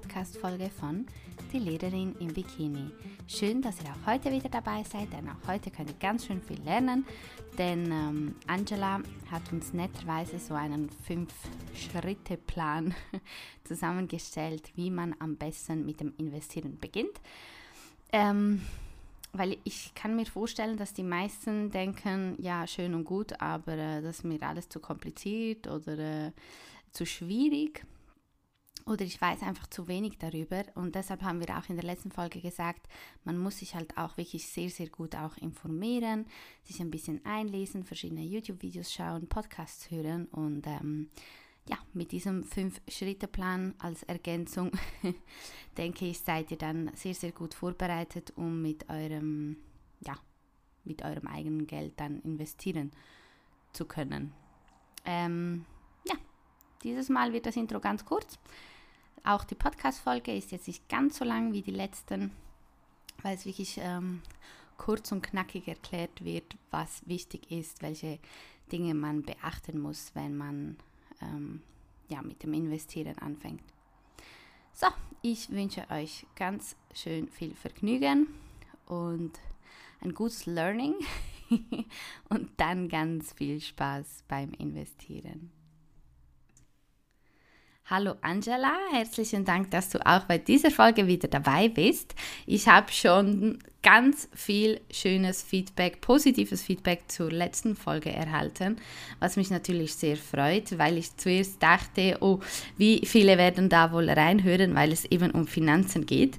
Podcast-Folge 0.00 0.70
von 0.70 1.04
Die 1.52 1.58
Lehrerin 1.58 2.14
im 2.20 2.32
Bikini. 2.32 2.90
Schön, 3.26 3.60
dass 3.60 3.82
ihr 3.82 3.90
auch 3.90 4.06
heute 4.10 4.30
wieder 4.32 4.48
dabei 4.48 4.82
seid, 4.82 5.12
denn 5.12 5.28
auch 5.28 5.46
heute 5.46 5.70
könnt 5.70 5.90
ihr 5.90 5.96
ganz 6.00 6.26
schön 6.26 6.40
viel 6.40 6.60
lernen, 6.62 7.04
denn 7.58 7.84
ähm, 7.92 8.34
Angela 8.46 9.02
hat 9.30 9.52
uns 9.52 9.74
netterweise 9.74 10.38
so 10.38 10.54
einen 10.54 10.88
Fünf-Schritte-Plan 11.06 12.94
zusammengestellt, 13.64 14.72
wie 14.74 14.90
man 14.90 15.14
am 15.18 15.36
besten 15.36 15.84
mit 15.84 16.00
dem 16.00 16.14
Investieren 16.16 16.78
beginnt. 16.80 17.20
Ähm, 18.12 18.62
weil 19.32 19.58
ich 19.64 19.94
kann 19.94 20.16
mir 20.16 20.26
vorstellen, 20.26 20.78
dass 20.78 20.94
die 20.94 21.02
meisten 21.02 21.70
denken, 21.70 22.36
ja, 22.38 22.66
schön 22.66 22.94
und 22.94 23.04
gut, 23.04 23.40
aber 23.40 23.74
äh, 23.74 24.02
das 24.02 24.18
ist 24.18 24.24
mir 24.24 24.42
alles 24.42 24.68
zu 24.68 24.80
kompliziert 24.80 25.66
oder 25.66 25.98
äh, 25.98 26.32
zu 26.90 27.04
schwierig 27.04 27.84
oder 28.86 29.04
ich 29.04 29.20
weiß 29.20 29.42
einfach 29.42 29.66
zu 29.68 29.88
wenig 29.88 30.18
darüber 30.18 30.64
und 30.74 30.94
deshalb 30.94 31.22
haben 31.22 31.40
wir 31.40 31.56
auch 31.56 31.68
in 31.68 31.76
der 31.76 31.84
letzten 31.84 32.10
Folge 32.10 32.40
gesagt, 32.40 32.88
man 33.24 33.38
muss 33.38 33.58
sich 33.58 33.74
halt 33.74 33.96
auch 33.96 34.16
wirklich 34.16 34.46
sehr, 34.46 34.70
sehr 34.70 34.88
gut 34.88 35.14
auch 35.14 35.36
informieren, 35.36 36.26
sich 36.64 36.80
ein 36.80 36.90
bisschen 36.90 37.24
einlesen, 37.24 37.84
verschiedene 37.84 38.22
YouTube-Videos 38.22 38.92
schauen, 38.92 39.28
Podcasts 39.28 39.90
hören 39.90 40.26
und 40.26 40.66
ähm, 40.66 41.10
ja, 41.68 41.78
mit 41.92 42.12
diesem 42.12 42.42
Fünf-Schritte-Plan 42.42 43.74
als 43.78 44.02
Ergänzung, 44.04 44.72
denke 45.76 46.06
ich, 46.06 46.20
seid 46.20 46.50
ihr 46.50 46.58
dann 46.58 46.90
sehr, 46.94 47.14
sehr 47.14 47.32
gut 47.32 47.54
vorbereitet, 47.54 48.32
um 48.36 48.60
mit 48.62 48.88
eurem, 48.88 49.56
ja, 50.00 50.14
mit 50.84 51.02
eurem 51.02 51.26
eigenen 51.26 51.66
Geld 51.66 51.92
dann 52.00 52.20
investieren 52.22 52.90
zu 53.72 53.84
können. 53.84 54.32
Ähm, 55.04 55.64
ja, 56.04 56.14
dieses 56.82 57.08
Mal 57.08 57.32
wird 57.32 57.46
das 57.46 57.56
Intro 57.56 57.78
ganz 57.78 58.04
kurz. 58.04 58.38
Auch 59.22 59.44
die 59.44 59.54
Podcast-Folge 59.54 60.34
ist 60.34 60.50
jetzt 60.50 60.66
nicht 60.66 60.88
ganz 60.88 61.18
so 61.18 61.24
lang 61.24 61.52
wie 61.52 61.62
die 61.62 61.70
letzten, 61.70 62.30
weil 63.22 63.36
es 63.36 63.44
wirklich 63.44 63.78
ähm, 63.82 64.22
kurz 64.78 65.12
und 65.12 65.22
knackig 65.22 65.68
erklärt 65.68 66.24
wird, 66.24 66.56
was 66.70 67.06
wichtig 67.06 67.50
ist, 67.50 67.82
welche 67.82 68.18
Dinge 68.72 68.94
man 68.94 69.22
beachten 69.22 69.78
muss, 69.78 70.12
wenn 70.14 70.36
man 70.36 70.76
ähm, 71.20 71.60
ja, 72.08 72.22
mit 72.22 72.42
dem 72.42 72.54
Investieren 72.54 73.18
anfängt. 73.18 73.62
So, 74.72 74.86
ich 75.20 75.50
wünsche 75.50 75.84
euch 75.90 76.24
ganz 76.34 76.74
schön 76.94 77.28
viel 77.28 77.54
Vergnügen 77.54 78.26
und 78.86 79.32
ein 80.00 80.14
gutes 80.14 80.46
Learning 80.46 80.94
und 82.30 82.50
dann 82.56 82.88
ganz 82.88 83.34
viel 83.34 83.60
Spaß 83.60 84.24
beim 84.28 84.52
Investieren. 84.54 85.50
Hallo 87.92 88.14
Angela, 88.20 88.72
herzlichen 88.92 89.44
Dank, 89.44 89.72
dass 89.72 89.88
du 89.88 89.98
auch 90.06 90.20
bei 90.20 90.38
dieser 90.38 90.70
Folge 90.70 91.08
wieder 91.08 91.26
dabei 91.26 91.68
bist. 91.68 92.14
Ich 92.46 92.68
habe 92.68 92.92
schon 92.92 93.58
ganz 93.82 94.28
viel 94.32 94.80
schönes 94.92 95.42
Feedback, 95.42 96.00
positives 96.00 96.62
Feedback 96.62 97.02
zur 97.08 97.32
letzten 97.32 97.74
Folge 97.74 98.12
erhalten, 98.12 98.76
was 99.18 99.36
mich 99.36 99.50
natürlich 99.50 99.96
sehr 99.96 100.16
freut, 100.16 100.78
weil 100.78 100.98
ich 100.98 101.16
zuerst 101.16 101.60
dachte, 101.60 102.18
oh, 102.20 102.38
wie 102.76 103.04
viele 103.04 103.36
werden 103.38 103.68
da 103.68 103.90
wohl 103.90 104.08
reinhören, 104.08 104.76
weil 104.76 104.92
es 104.92 105.04
eben 105.06 105.32
um 105.32 105.48
Finanzen 105.48 106.06
geht. 106.06 106.38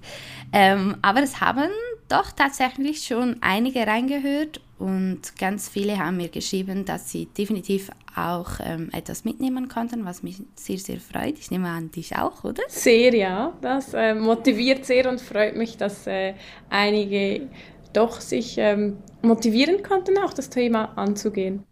Ähm, 0.54 0.96
aber 1.02 1.22
es 1.22 1.42
haben 1.42 1.70
doch 2.08 2.32
tatsächlich 2.32 3.06
schon 3.06 3.36
einige 3.42 3.86
reingehört 3.86 4.62
und 4.82 5.38
ganz 5.38 5.70
viele 5.70 6.00
haben 6.00 6.18
mir 6.18 6.30
geschrieben, 6.30 6.86
dass 6.86 7.12
sie 7.12 7.28
definitiv 7.28 7.92
auch 8.16 8.50
ähm, 8.64 8.90
etwas 8.94 9.26
mitnehmen 9.26 9.68
konnten, 9.68 10.06
was 10.06 10.24
mich 10.24 10.42
sehr, 10.56 10.80
sehr 10.80 11.00
freut. 11.00 11.38
Ich 11.38 11.52
nehme 11.52 11.70
an, 11.70 11.92
dich 11.92 12.18
auch, 12.18 12.44
oder? 12.44 12.64
Sehr, 12.68 13.14
ja. 13.14 13.54
Das 13.62 13.94
äh, 13.94 14.16
motiviert 14.16 14.84
sehr 14.86 15.08
und 15.08 15.22
freut 15.22 15.56
mich, 15.56 15.78
dass 15.78 16.08
äh, 16.08 16.34
einige 16.72 17.48
doch 17.94 18.20
sich 18.22 18.56
ähm, 18.58 18.98
motivieren 19.22 19.84
konnten, 19.84 20.18
auch 20.18 20.34
das 20.34 20.50
Thema 20.50 20.98
anzugehen. 20.98 21.64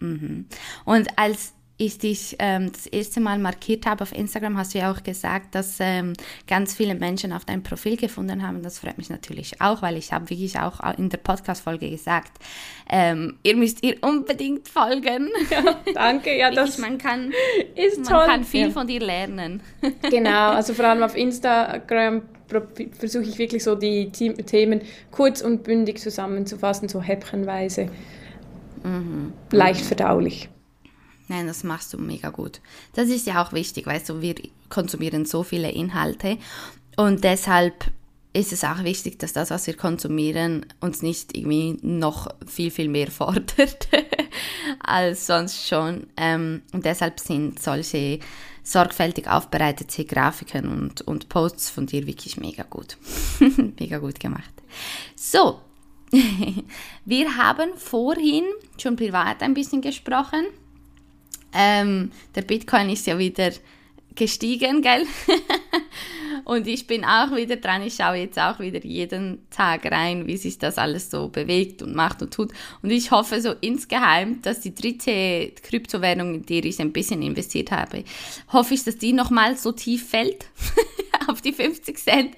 Mhm. 0.00 0.46
Und 0.86 1.18
als 1.18 1.52
ich 1.86 1.98
dich 1.98 2.36
ähm, 2.38 2.70
das 2.72 2.86
erste 2.86 3.20
Mal 3.20 3.38
markiert 3.38 3.86
habe 3.86 4.02
auf 4.02 4.12
Instagram, 4.12 4.56
hast 4.56 4.74
du 4.74 4.78
ja 4.78 4.92
auch 4.92 5.02
gesagt, 5.02 5.54
dass 5.54 5.76
ähm, 5.80 6.14
ganz 6.46 6.74
viele 6.74 6.94
Menschen 6.94 7.32
auf 7.32 7.44
dein 7.44 7.62
Profil 7.62 7.96
gefunden 7.96 8.46
haben. 8.46 8.62
Das 8.62 8.78
freut 8.78 8.98
mich 8.98 9.10
natürlich 9.10 9.60
auch, 9.60 9.82
weil 9.82 9.96
ich 9.96 10.12
habe 10.12 10.30
wirklich 10.30 10.58
auch 10.58 10.80
in 10.96 11.08
der 11.08 11.18
Podcast-Folge 11.18 11.90
gesagt, 11.90 12.32
ähm, 12.88 13.38
ihr 13.42 13.56
müsst 13.56 13.84
ihr 13.84 13.96
unbedingt 14.02 14.68
folgen. 14.68 15.30
Ja, 15.50 15.76
danke. 15.94 16.36
Ja, 16.36 16.50
das 16.50 16.78
man 16.78 16.98
kann, 16.98 17.32
ist 17.74 17.98
man 17.98 18.08
toll. 18.08 18.26
kann 18.26 18.44
viel 18.44 18.68
ja. 18.68 18.70
von 18.70 18.86
dir 18.86 19.00
lernen. 19.00 19.60
Genau, 20.10 20.50
also 20.52 20.74
vor 20.74 20.86
allem 20.86 21.02
auf 21.02 21.16
Instagram 21.16 22.22
versuche 22.98 23.24
ich 23.24 23.38
wirklich 23.38 23.64
so 23.64 23.74
die 23.74 24.10
Themen 24.10 24.82
kurz 25.10 25.40
und 25.40 25.62
bündig 25.62 26.00
zusammenzufassen, 26.00 26.88
so 26.88 27.00
häppchenweise. 27.00 27.88
Mhm. 28.82 29.32
Leicht 29.50 29.84
verdaulich. 29.84 30.48
Nein, 31.32 31.46
das 31.46 31.64
machst 31.64 31.94
du 31.94 31.98
mega 31.98 32.28
gut. 32.28 32.60
Das 32.92 33.08
ist 33.08 33.26
ja 33.26 33.42
auch 33.42 33.54
wichtig, 33.54 33.86
weißt 33.86 34.10
du, 34.10 34.20
wir 34.20 34.34
konsumieren 34.68 35.24
so 35.24 35.42
viele 35.42 35.70
Inhalte 35.70 36.36
und 36.96 37.24
deshalb 37.24 37.90
ist 38.34 38.52
es 38.52 38.64
auch 38.64 38.84
wichtig, 38.84 39.18
dass 39.18 39.32
das, 39.32 39.48
was 39.48 39.66
wir 39.66 39.74
konsumieren, 39.74 40.66
uns 40.80 41.00
nicht 41.00 41.34
irgendwie 41.34 41.78
noch 41.80 42.28
viel, 42.46 42.70
viel 42.70 42.90
mehr 42.90 43.10
fordert 43.10 43.88
als 44.80 45.26
sonst 45.26 45.66
schon. 45.66 46.06
Ähm, 46.18 46.60
und 46.72 46.84
deshalb 46.84 47.18
sind 47.18 47.58
solche 47.62 48.18
sorgfältig 48.62 49.26
aufbereitete 49.26 50.04
Grafiken 50.04 50.68
und, 50.68 51.00
und 51.00 51.30
Posts 51.30 51.70
von 51.70 51.86
dir 51.86 52.06
wirklich 52.06 52.36
mega 52.36 52.64
gut. 52.64 52.98
mega 53.80 53.96
gut 53.96 54.20
gemacht. 54.20 54.52
So, 55.16 55.62
wir 57.06 57.36
haben 57.38 57.70
vorhin 57.78 58.44
schon 58.76 58.96
privat 58.96 59.42
ein 59.42 59.54
bisschen 59.54 59.80
gesprochen 59.80 60.44
ähm, 61.52 62.10
der 62.34 62.42
Bitcoin 62.42 62.90
ist 62.90 63.06
ja 63.06 63.18
wieder 63.18 63.52
gestiegen, 64.14 64.82
gell? 64.82 65.06
und 66.44 66.66
ich 66.66 66.86
bin 66.86 67.04
auch 67.04 67.34
wieder 67.34 67.56
dran. 67.56 67.82
Ich 67.82 67.94
schaue 67.94 68.16
jetzt 68.16 68.38
auch 68.38 68.58
wieder 68.58 68.84
jeden 68.84 69.48
Tag 69.50 69.90
rein, 69.90 70.26
wie 70.26 70.36
sich 70.36 70.58
das 70.58 70.78
alles 70.78 71.10
so 71.10 71.28
bewegt 71.28 71.82
und 71.82 71.94
macht 71.94 72.22
und 72.22 72.32
tut. 72.32 72.52
Und 72.82 72.90
ich 72.90 73.10
hoffe 73.10 73.40
so 73.40 73.52
insgeheim, 73.60 74.42
dass 74.42 74.60
die 74.60 74.74
dritte 74.74 75.52
Kryptowährung, 75.62 76.34
in 76.34 76.46
die 76.46 76.60
ich 76.60 76.80
ein 76.80 76.92
bisschen 76.92 77.22
investiert 77.22 77.70
habe, 77.70 78.04
hoffe 78.52 78.74
ich, 78.74 78.84
dass 78.84 78.98
die 78.98 79.12
nochmal 79.12 79.56
so 79.56 79.72
tief 79.72 80.08
fällt 80.08 80.46
auf 81.28 81.40
die 81.40 81.52
50 81.52 81.98
Cent 81.98 82.34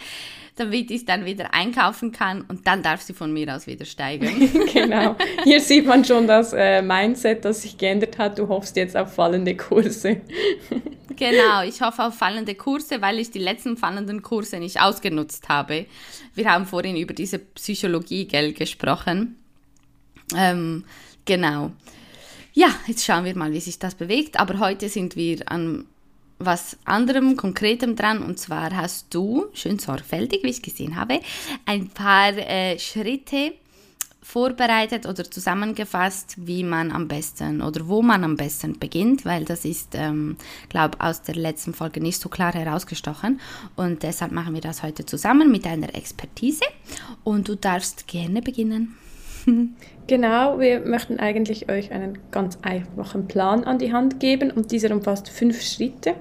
damit 0.56 0.90
ich 0.90 0.98
es 0.98 1.04
dann 1.04 1.24
wieder 1.24 1.52
einkaufen 1.52 2.12
kann 2.12 2.42
und 2.42 2.66
dann 2.66 2.82
darf 2.82 3.02
sie 3.02 3.12
von 3.12 3.32
mir 3.32 3.54
aus 3.54 3.66
wieder 3.66 3.84
steigen. 3.84 4.50
genau. 4.72 5.16
Hier 5.42 5.60
sieht 5.60 5.86
man 5.86 6.04
schon 6.04 6.26
das 6.26 6.52
äh, 6.52 6.80
Mindset, 6.80 7.44
das 7.44 7.62
sich 7.62 7.76
geändert 7.76 8.18
hat. 8.18 8.38
Du 8.38 8.48
hoffst 8.48 8.76
jetzt 8.76 8.96
auf 8.96 9.14
fallende 9.14 9.56
Kurse. 9.56 10.20
genau, 11.16 11.62
ich 11.64 11.80
hoffe 11.80 12.04
auf 12.04 12.14
fallende 12.14 12.54
Kurse, 12.54 13.02
weil 13.02 13.18
ich 13.18 13.30
die 13.30 13.40
letzten 13.40 13.76
fallenden 13.76 14.22
Kurse 14.22 14.58
nicht 14.58 14.80
ausgenutzt 14.80 15.48
habe. 15.48 15.86
Wir 16.34 16.50
haben 16.50 16.66
vorhin 16.66 16.96
über 16.96 17.14
diese 17.14 17.38
Psychologie, 17.40 18.26
gell, 18.26 18.52
gesprochen. 18.52 19.36
Ähm, 20.36 20.84
genau. 21.24 21.72
Ja, 22.52 22.68
jetzt 22.86 23.04
schauen 23.04 23.24
wir 23.24 23.36
mal, 23.36 23.52
wie 23.52 23.60
sich 23.60 23.80
das 23.80 23.96
bewegt. 23.96 24.38
Aber 24.38 24.60
heute 24.60 24.88
sind 24.88 25.16
wir 25.16 25.50
an 25.50 25.86
was 26.38 26.76
anderem, 26.84 27.36
konkretem 27.36 27.96
dran. 27.96 28.22
Und 28.22 28.38
zwar 28.38 28.74
hast 28.74 29.14
du, 29.14 29.46
schön 29.54 29.78
sorgfältig, 29.78 30.42
wie 30.42 30.50
ich 30.50 30.62
gesehen 30.62 30.96
habe, 30.96 31.20
ein 31.64 31.88
paar 31.88 32.36
äh, 32.36 32.78
Schritte 32.78 33.54
vorbereitet 34.24 35.04
oder 35.06 35.30
zusammengefasst, 35.30 36.34
wie 36.38 36.64
man 36.64 36.90
am 36.90 37.08
besten 37.08 37.60
oder 37.60 37.86
wo 37.86 38.00
man 38.00 38.24
am 38.24 38.36
besten 38.36 38.78
beginnt, 38.78 39.26
weil 39.26 39.44
das 39.44 39.66
ist, 39.66 39.90
ähm, 39.94 40.36
glaube 40.70 40.98
aus 41.00 41.22
der 41.22 41.34
letzten 41.34 41.74
Folge 41.74 42.00
nicht 42.00 42.18
so 42.18 42.30
klar 42.30 42.54
herausgestochen. 42.54 43.38
Und 43.76 44.02
deshalb 44.02 44.32
machen 44.32 44.54
wir 44.54 44.62
das 44.62 44.82
heute 44.82 45.04
zusammen 45.04 45.52
mit 45.52 45.66
deiner 45.66 45.94
Expertise. 45.94 46.64
Und 47.22 47.48
du 47.48 47.54
darfst 47.54 48.06
gerne 48.06 48.40
beginnen. 48.40 48.96
Genau, 50.06 50.58
wir 50.58 50.80
möchten 50.80 51.18
eigentlich 51.18 51.70
euch 51.70 51.90
einen 51.90 52.18
ganz 52.30 52.58
einfachen 52.60 53.26
Plan 53.26 53.64
an 53.64 53.78
die 53.78 53.94
Hand 53.94 54.20
geben 54.20 54.50
und 54.50 54.70
dieser 54.70 54.90
umfasst 54.90 55.30
fünf 55.30 55.62
Schritte. 55.62 56.12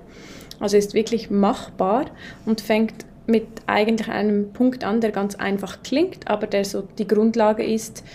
Also 0.62 0.78
ist 0.78 0.94
wirklich 0.94 1.30
machbar 1.30 2.06
und 2.46 2.62
fängt 2.62 3.06
mit 3.28 3.46
eigentlich 3.68 4.08
einem 4.08 4.54
Punkt 4.54 4.86
an, 4.86 5.02
der 5.02 5.12
ganz 5.12 5.36
einfach 5.36 5.84
klingt, 5.84 6.30
aber 6.30 6.48
der 6.48 6.64
so 6.64 6.88
die 6.98 7.08
Grundlage 7.08 7.66
ist, 7.66 8.06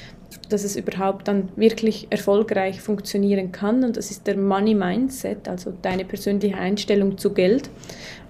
dass 0.49 0.64
es 0.64 0.76
überhaupt 0.76 1.28
dann 1.28 1.50
wirklich 1.56 2.06
erfolgreich 2.08 2.81
funktionieren 2.81 3.52
kann. 3.52 3.84
Und 3.84 3.99
das 3.99 4.10
ist 4.10 4.26
der 4.26 4.38
Money 4.38 4.75
Mindset, 4.75 5.49
also 5.49 5.72
deine 5.82 6.06
persönliche 6.06 6.56
Einstellung 6.56 7.19
zu 7.19 7.34
Geld. 7.34 7.69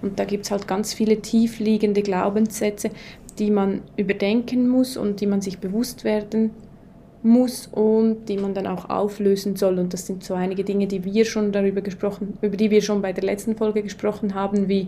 Und 0.01 0.19
da 0.19 0.25
gibt 0.25 0.43
es 0.43 0.51
halt 0.51 0.67
ganz 0.67 0.93
viele 0.93 1.21
tiefliegende 1.21 2.01
Glaubenssätze, 2.01 2.89
die 3.37 3.51
man 3.51 3.81
überdenken 3.95 4.67
muss 4.67 4.97
und 4.97 5.21
die 5.21 5.27
man 5.27 5.39
sich 5.39 5.59
bewusst 5.59 6.03
werden 6.03 6.51
muss 7.21 7.67
und 7.67 8.25
die 8.29 8.37
man 8.37 8.53
dann 8.53 8.67
auch 8.67 8.89
auflösen 8.89 9.55
soll. 9.55 9.79
Und 9.79 9.93
das 9.93 10.07
sind 10.07 10.23
so 10.23 10.33
einige 10.33 10.63
Dinge, 10.63 10.87
die 10.87 11.03
wir 11.03 11.25
schon 11.25 11.51
darüber 11.51 11.81
gesprochen, 11.81 12.37
über 12.41 12.55
die 12.55 12.71
wir 12.71 12.81
schon 12.81 13.01
bei 13.01 13.13
der 13.13 13.23
letzten 13.23 13.55
Folge 13.55 13.83
gesprochen 13.83 14.35
haben, 14.35 14.69
wie 14.69 14.87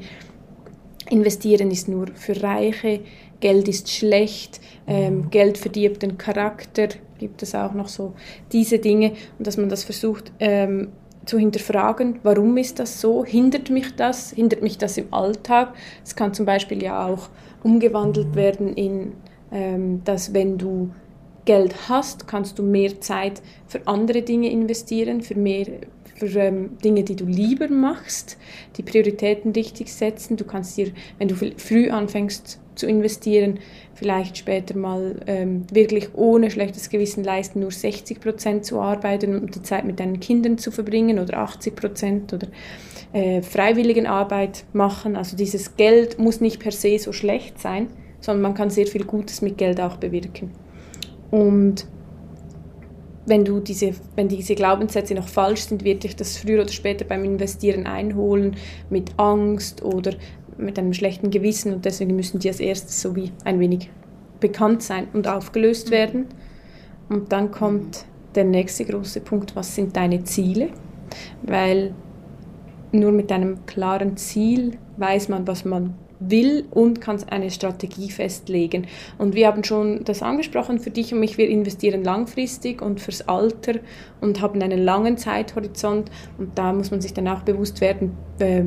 investieren 1.09 1.71
ist 1.71 1.89
nur 1.89 2.07
für 2.13 2.41
Reiche, 2.41 3.01
Geld 3.41 3.67
ist 3.67 3.89
schlecht, 3.89 4.61
ähm, 4.87 5.29
Geld 5.29 5.57
verdirbt 5.57 6.03
den 6.03 6.17
Charakter, 6.17 6.87
gibt 7.17 7.43
es 7.43 7.53
auch 7.53 7.73
noch 7.73 7.87
so 7.87 8.13
diese 8.51 8.79
Dinge 8.79 9.13
und 9.37 9.45
dass 9.45 9.57
man 9.57 9.67
das 9.67 9.83
versucht 9.83 10.31
ähm, 10.39 10.89
zu 11.25 11.37
hinterfragen, 11.37 12.19
warum 12.23 12.57
ist 12.57 12.79
das 12.79 13.01
so, 13.01 13.25
hindert 13.25 13.69
mich 13.69 13.95
das, 13.95 14.31
hindert 14.31 14.61
mich 14.61 14.77
das 14.77 14.97
im 14.97 15.13
Alltag. 15.13 15.73
Es 16.03 16.15
kann 16.15 16.33
zum 16.33 16.45
Beispiel 16.45 16.81
ja 16.81 17.05
auch 17.05 17.29
umgewandelt 17.63 18.35
werden 18.35 18.73
in, 18.73 19.13
ähm, 19.51 20.01
dass 20.03 20.33
wenn 20.33 20.57
du 20.57 20.91
Geld 21.45 21.89
hast, 21.89 22.27
kannst 22.27 22.59
du 22.59 22.63
mehr 22.63 23.01
Zeit 23.01 23.41
für 23.67 23.87
andere 23.87 24.21
Dinge 24.21 24.49
investieren, 24.49 25.21
für 25.21 25.35
mehr 25.35 25.67
für 26.27 26.39
ähm, 26.39 26.77
Dinge, 26.83 27.03
die 27.03 27.15
du 27.15 27.25
lieber 27.25 27.67
machst, 27.67 28.37
die 28.77 28.83
Prioritäten 28.83 29.51
richtig 29.53 29.91
setzen. 29.91 30.37
Du 30.37 30.45
kannst 30.45 30.77
dir, 30.77 30.91
wenn 31.17 31.27
du 31.27 31.35
früh 31.35 31.89
anfängst 31.89 32.59
zu 32.75 32.87
investieren, 32.87 33.59
vielleicht 33.95 34.37
später 34.37 34.77
mal 34.77 35.19
ähm, 35.27 35.65
wirklich 35.71 36.09
ohne 36.13 36.51
schlechtes 36.51 36.89
Gewissen 36.89 37.23
leisten, 37.23 37.59
nur 37.59 37.71
60 37.71 38.19
Prozent 38.19 38.65
zu 38.65 38.79
arbeiten 38.79 39.39
und 39.39 39.55
die 39.55 39.63
Zeit 39.63 39.83
mit 39.85 39.99
deinen 39.99 40.19
Kindern 40.19 40.57
zu 40.57 40.71
verbringen 40.71 41.19
oder 41.19 41.39
80 41.39 41.75
Prozent 41.75 42.33
oder 42.33 42.47
äh, 43.13 43.41
Freiwilligenarbeit 43.41 44.65
machen. 44.73 45.15
Also 45.15 45.35
dieses 45.35 45.75
Geld 45.75 46.19
muss 46.19 46.39
nicht 46.39 46.59
per 46.59 46.71
se 46.71 46.97
so 46.99 47.11
schlecht 47.13 47.59
sein, 47.59 47.87
sondern 48.19 48.43
man 48.43 48.53
kann 48.53 48.69
sehr 48.69 48.87
viel 48.87 49.05
Gutes 49.05 49.41
mit 49.41 49.57
Geld 49.57 49.81
auch 49.81 49.97
bewirken. 49.97 50.51
Und 51.31 51.87
wenn, 53.25 53.45
du 53.45 53.59
diese, 53.59 53.93
wenn 54.15 54.27
diese 54.27 54.55
Glaubenssätze 54.55 55.15
noch 55.15 55.27
falsch 55.27 55.61
sind, 55.61 55.83
wird 55.83 56.03
dich 56.03 56.15
das 56.15 56.37
früher 56.37 56.61
oder 56.61 56.71
später 56.71 57.05
beim 57.05 57.23
Investieren 57.23 57.87
einholen 57.87 58.55
mit 58.89 59.11
Angst 59.17 59.83
oder 59.83 60.11
mit 60.57 60.77
einem 60.77 60.93
schlechten 60.93 61.31
Gewissen 61.31 61.73
und 61.73 61.85
deswegen 61.85 62.15
müssen 62.15 62.39
die 62.39 62.49
als 62.49 62.59
erstes 62.59 63.01
so 63.01 63.15
wie 63.15 63.31
ein 63.45 63.59
wenig 63.59 63.89
bekannt 64.39 64.83
sein 64.83 65.07
und 65.13 65.27
aufgelöst 65.27 65.87
mhm. 65.87 65.91
werden. 65.91 66.25
Und 67.09 67.31
dann 67.31 67.51
kommt 67.51 68.05
der 68.35 68.43
nächste 68.43 68.85
große 68.85 69.21
Punkt, 69.21 69.55
was 69.55 69.75
sind 69.75 69.95
deine 69.95 70.23
Ziele? 70.23 70.69
Weil 71.43 71.93
nur 72.91 73.11
mit 73.11 73.31
einem 73.31 73.65
klaren 73.65 74.17
Ziel 74.17 74.77
weiß 74.97 75.29
man, 75.29 75.47
was 75.47 75.65
man 75.65 75.93
will 76.21 76.65
und 76.71 77.01
kann 77.01 77.21
eine 77.29 77.51
Strategie 77.51 78.09
festlegen. 78.09 78.87
Und 79.17 79.35
wir 79.35 79.47
haben 79.47 79.63
schon 79.63 80.03
das 80.05 80.21
angesprochen, 80.21 80.79
für 80.79 80.91
dich 80.91 81.13
und 81.13 81.19
mich, 81.19 81.37
wir 81.37 81.49
investieren 81.49 82.03
langfristig 82.03 82.81
und 82.81 83.01
fürs 83.01 83.27
Alter 83.27 83.73
und 84.21 84.41
haben 84.41 84.61
einen 84.61 84.83
langen 84.83 85.17
Zeithorizont. 85.17 86.09
Und 86.37 86.57
da 86.57 86.71
muss 86.71 86.91
man 86.91 87.01
sich 87.01 87.13
dann 87.13 87.27
auch 87.27 87.41
bewusst 87.41 87.81
werden, 87.81 88.15
äh, 88.39 88.65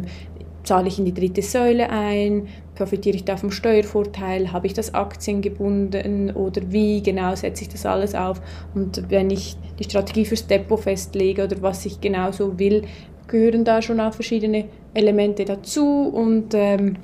zahle 0.64 0.88
ich 0.88 0.98
in 0.98 1.04
die 1.04 1.14
dritte 1.14 1.42
Säule 1.42 1.90
ein, 1.90 2.48
profitiere 2.74 3.16
ich 3.16 3.24
da 3.24 3.36
vom 3.36 3.50
Steuervorteil, 3.50 4.52
habe 4.52 4.66
ich 4.66 4.74
das 4.74 4.94
Aktien 4.94 5.42
gebunden? 5.42 6.30
Oder 6.30 6.62
wie 6.70 7.02
genau 7.02 7.34
setze 7.34 7.62
ich 7.62 7.68
das 7.68 7.86
alles 7.86 8.14
auf? 8.14 8.40
Und 8.74 9.10
wenn 9.10 9.30
ich 9.30 9.56
die 9.78 9.84
Strategie 9.84 10.24
fürs 10.24 10.46
Depot 10.46 10.80
festlege 10.80 11.44
oder 11.44 11.62
was 11.62 11.86
ich 11.86 12.00
genau 12.00 12.32
so 12.32 12.58
will, 12.58 12.82
gehören 13.28 13.64
da 13.64 13.80
schon 13.80 14.00
auch 14.00 14.12
verschiedene 14.12 14.66
Elemente 14.92 15.44
dazu. 15.44 16.08
Und 16.08 16.54
ähm, 16.54 16.96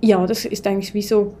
ja, 0.00 0.26
das 0.26 0.44
ist 0.44 0.66
eigentlich 0.66 0.94
wie 0.94 1.02
so 1.02 1.34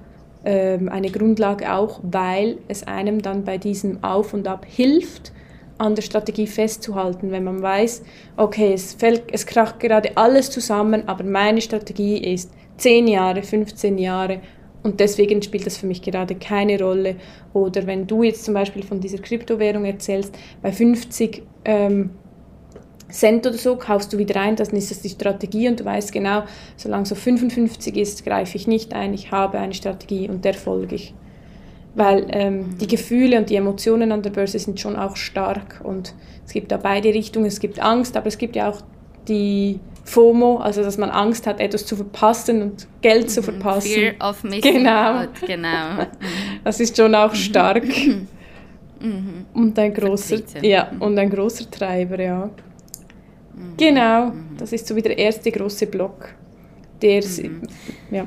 ähm, 0.44 0.88
eine 0.88 1.10
Grundlage 1.10 1.72
auch, 1.72 2.00
weil 2.02 2.58
es 2.68 2.86
einem 2.86 3.22
dann 3.22 3.44
bei 3.44 3.58
diesem 3.58 4.02
Auf 4.02 4.34
und 4.34 4.46
Ab 4.48 4.66
hilft, 4.68 5.32
an 5.78 5.94
der 5.94 6.02
Strategie 6.02 6.46
festzuhalten, 6.46 7.30
wenn 7.30 7.44
man 7.44 7.62
weiß, 7.62 8.02
okay, 8.36 8.74
es, 8.74 8.92
fällt, 8.92 9.22
es 9.32 9.46
kracht 9.46 9.80
gerade 9.80 10.14
alles 10.14 10.50
zusammen, 10.50 11.04
aber 11.08 11.24
meine 11.24 11.62
Strategie 11.62 12.18
ist 12.18 12.52
10 12.76 13.08
Jahre, 13.08 13.42
15 13.42 13.96
Jahre 13.96 14.40
und 14.82 15.00
deswegen 15.00 15.42
spielt 15.42 15.66
das 15.66 15.78
für 15.78 15.86
mich 15.86 16.02
gerade 16.02 16.34
keine 16.34 16.78
Rolle. 16.78 17.16
Oder 17.54 17.86
wenn 17.86 18.06
du 18.06 18.22
jetzt 18.22 18.44
zum 18.44 18.54
Beispiel 18.54 18.82
von 18.82 19.00
dieser 19.00 19.18
Kryptowährung 19.18 19.84
erzählst, 19.84 20.36
bei 20.62 20.70
50 20.72 21.42
ähm, 21.64 22.10
Cent 23.10 23.46
oder 23.46 23.56
so 23.56 23.76
kaufst 23.76 24.12
du 24.12 24.18
wieder 24.18 24.40
ein, 24.40 24.56
dann 24.56 24.68
ist 24.68 24.90
das 24.90 25.00
die 25.00 25.08
Strategie 25.08 25.68
und 25.68 25.80
du 25.80 25.84
weißt 25.84 26.12
genau, 26.12 26.44
solange 26.76 27.06
so 27.06 27.14
55 27.14 27.96
ist, 27.96 28.24
greife 28.24 28.56
ich 28.56 28.66
nicht 28.66 28.94
ein, 28.94 29.14
ich 29.14 29.30
habe 29.30 29.58
eine 29.58 29.74
Strategie 29.74 30.28
und 30.28 30.44
der 30.44 30.54
folge 30.54 30.96
ich. 30.96 31.14
Weil 31.94 32.26
ähm, 32.30 32.78
die 32.80 32.86
Gefühle 32.86 33.38
und 33.38 33.50
die 33.50 33.56
Emotionen 33.56 34.12
an 34.12 34.22
der 34.22 34.30
Börse 34.30 34.58
sind 34.58 34.78
schon 34.78 34.96
auch 34.96 35.16
stark 35.16 35.80
und 35.82 36.14
es 36.46 36.52
gibt 36.52 36.70
da 36.70 36.76
beide 36.76 37.12
Richtungen, 37.12 37.46
es 37.46 37.60
gibt 37.60 37.80
Angst, 37.80 38.16
aber 38.16 38.28
es 38.28 38.38
gibt 38.38 38.56
ja 38.56 38.70
auch 38.70 38.80
die 39.26 39.80
FOMO, 40.04 40.58
also 40.58 40.82
dass 40.82 40.98
man 40.98 41.10
Angst 41.10 41.46
hat, 41.46 41.60
etwas 41.60 41.86
zu 41.86 41.96
verpassen 41.96 42.62
und 42.62 42.88
Geld 43.00 43.24
mhm. 43.24 43.28
zu 43.28 43.42
verpassen. 43.42 43.90
Fear 43.90 44.14
of 44.20 44.42
missing 44.42 44.74
genau. 44.74 45.20
out, 45.20 45.28
genau. 45.46 46.06
Das 46.64 46.80
ist 46.80 46.96
schon 46.96 47.14
auch 47.14 47.34
stark. 47.34 47.84
Mhm. 49.00 49.46
Und 49.54 49.78
ein 49.78 49.94
großer, 49.94 50.40
ja, 50.62 50.90
und 50.98 51.18
ein 51.18 51.30
großer 51.30 51.70
Treiber, 51.70 52.20
ja. 52.20 52.50
Mhm. 53.54 53.76
Genau, 53.76 54.26
mhm. 54.26 54.56
das 54.58 54.72
ist 54.72 54.86
so 54.86 54.96
wie 54.96 55.02
der 55.02 55.16
erste 55.18 55.50
große 55.50 55.86
Block. 55.86 56.34
Der, 57.02 57.22
mhm. 57.24 57.62
ja. 58.10 58.26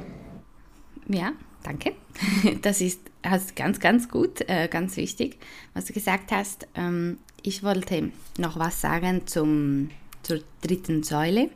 Ja, 1.07 1.33
danke. 1.63 1.93
Das 2.61 2.81
ist 2.81 2.99
hast 3.23 3.55
ganz, 3.55 3.79
ganz 3.79 4.09
gut, 4.09 4.41
äh, 4.47 4.67
ganz 4.67 4.97
wichtig, 4.97 5.37
was 5.73 5.85
du 5.85 5.93
gesagt 5.93 6.31
hast. 6.31 6.67
Ähm, 6.75 7.17
ich 7.41 7.63
wollte 7.63 8.11
noch 8.37 8.59
was 8.59 8.81
sagen 8.81 9.25
zum, 9.25 9.89
zur 10.21 10.41
dritten 10.61 11.03
Säule, 11.03 11.49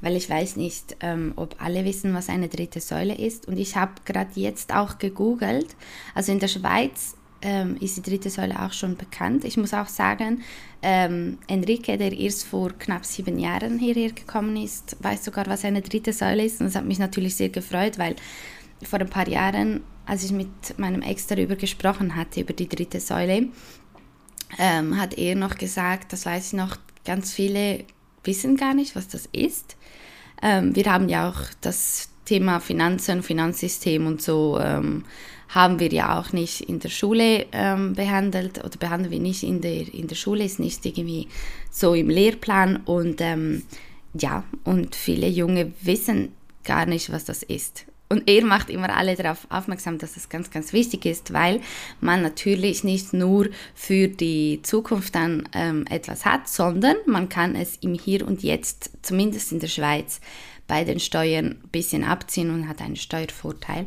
weil 0.00 0.16
ich 0.16 0.28
weiß 0.28 0.56
nicht, 0.56 0.96
ähm, 1.00 1.32
ob 1.36 1.56
alle 1.60 1.84
wissen, 1.84 2.14
was 2.14 2.28
eine 2.28 2.48
dritte 2.48 2.80
Säule 2.80 3.16
ist. 3.16 3.46
Und 3.48 3.58
ich 3.58 3.76
habe 3.76 3.92
gerade 4.04 4.30
jetzt 4.34 4.74
auch 4.74 4.98
gegoogelt. 4.98 5.76
Also 6.14 6.32
in 6.32 6.40
der 6.40 6.48
Schweiz 6.48 7.16
ähm, 7.44 7.76
ist 7.78 7.98
die 7.98 8.02
dritte 8.02 8.30
Säule 8.30 8.60
auch 8.60 8.72
schon 8.72 8.96
bekannt. 8.96 9.44
Ich 9.44 9.58
muss 9.58 9.74
auch 9.74 9.86
sagen, 9.86 10.42
ähm, 10.82 11.38
Enrique, 11.46 11.98
der 11.98 12.12
erst 12.12 12.44
vor 12.46 12.70
knapp 12.78 13.04
sieben 13.04 13.38
Jahren 13.38 13.78
hierher 13.78 14.12
gekommen 14.12 14.56
ist, 14.56 14.96
weiß 15.00 15.24
sogar, 15.24 15.46
was 15.46 15.64
eine 15.64 15.82
dritte 15.82 16.14
Säule 16.14 16.44
ist. 16.44 16.60
Und 16.60 16.66
das 16.66 16.74
hat 16.74 16.86
mich 16.86 16.98
natürlich 16.98 17.36
sehr 17.36 17.50
gefreut, 17.50 17.98
weil 17.98 18.16
vor 18.82 18.98
ein 18.98 19.10
paar 19.10 19.28
Jahren, 19.28 19.82
als 20.06 20.24
ich 20.24 20.32
mit 20.32 20.48
meinem 20.78 21.02
Ex 21.02 21.26
darüber 21.26 21.54
gesprochen 21.54 22.16
hatte, 22.16 22.40
über 22.40 22.54
die 22.54 22.68
dritte 22.68 22.98
Säule, 22.98 23.48
ähm, 24.58 24.98
hat 24.98 25.18
er 25.18 25.36
noch 25.36 25.58
gesagt, 25.58 26.14
das 26.14 26.24
weiß 26.24 26.48
ich 26.48 26.52
noch, 26.54 26.78
ganz 27.04 27.32
viele 27.32 27.84
wissen 28.24 28.56
gar 28.56 28.72
nicht, 28.72 28.96
was 28.96 29.06
das 29.06 29.28
ist. 29.32 29.76
Ähm, 30.40 30.74
wir 30.74 30.84
haben 30.90 31.10
ja 31.10 31.28
auch 31.28 31.40
das 31.60 32.08
Thema 32.24 32.58
Finanzen, 32.60 33.22
Finanzsystem 33.22 34.06
und 34.06 34.22
so 34.22 34.58
ähm, 34.58 35.04
haben 35.54 35.78
wir 35.78 35.92
ja 35.92 36.18
auch 36.18 36.32
nicht 36.32 36.62
in 36.62 36.80
der 36.80 36.88
Schule 36.88 37.46
ähm, 37.52 37.94
behandelt 37.94 38.58
oder 38.58 38.76
behandeln 38.78 39.12
wir 39.12 39.20
nicht 39.20 39.42
in 39.44 39.60
der, 39.60 39.92
in 39.94 40.08
der 40.08 40.16
Schule, 40.16 40.44
ist 40.44 40.58
nicht 40.58 40.84
irgendwie 40.84 41.28
so 41.70 41.94
im 41.94 42.10
Lehrplan 42.10 42.78
und 42.84 43.20
ähm, 43.20 43.62
ja, 44.14 44.44
und 44.64 44.94
viele 44.94 45.28
Junge 45.28 45.72
wissen 45.80 46.32
gar 46.64 46.86
nicht, 46.86 47.12
was 47.12 47.24
das 47.24 47.42
ist. 47.42 47.86
Und 48.08 48.28
er 48.28 48.44
macht 48.44 48.68
immer 48.70 48.94
alle 48.94 49.16
darauf 49.16 49.46
aufmerksam, 49.48 49.98
dass 49.98 50.14
das 50.14 50.28
ganz, 50.28 50.50
ganz 50.50 50.72
wichtig 50.72 51.06
ist, 51.06 51.32
weil 51.32 51.60
man 52.00 52.22
natürlich 52.22 52.84
nicht 52.84 53.12
nur 53.12 53.48
für 53.74 54.08
die 54.08 54.60
Zukunft 54.62 55.14
dann 55.14 55.48
ähm, 55.54 55.84
etwas 55.88 56.24
hat, 56.24 56.48
sondern 56.48 56.96
man 57.06 57.28
kann 57.28 57.56
es 57.56 57.76
im 57.80 57.94
Hier 57.94 58.26
und 58.26 58.42
Jetzt, 58.42 58.90
zumindest 59.02 59.52
in 59.52 59.58
der 59.58 59.68
Schweiz, 59.68 60.20
bei 60.66 60.84
den 60.84 61.00
Steuern 61.00 61.60
ein 61.62 61.68
bisschen 61.70 62.04
abziehen 62.04 62.50
und 62.50 62.68
hat 62.68 62.80
einen 62.80 62.96
Steuervorteil. 62.96 63.86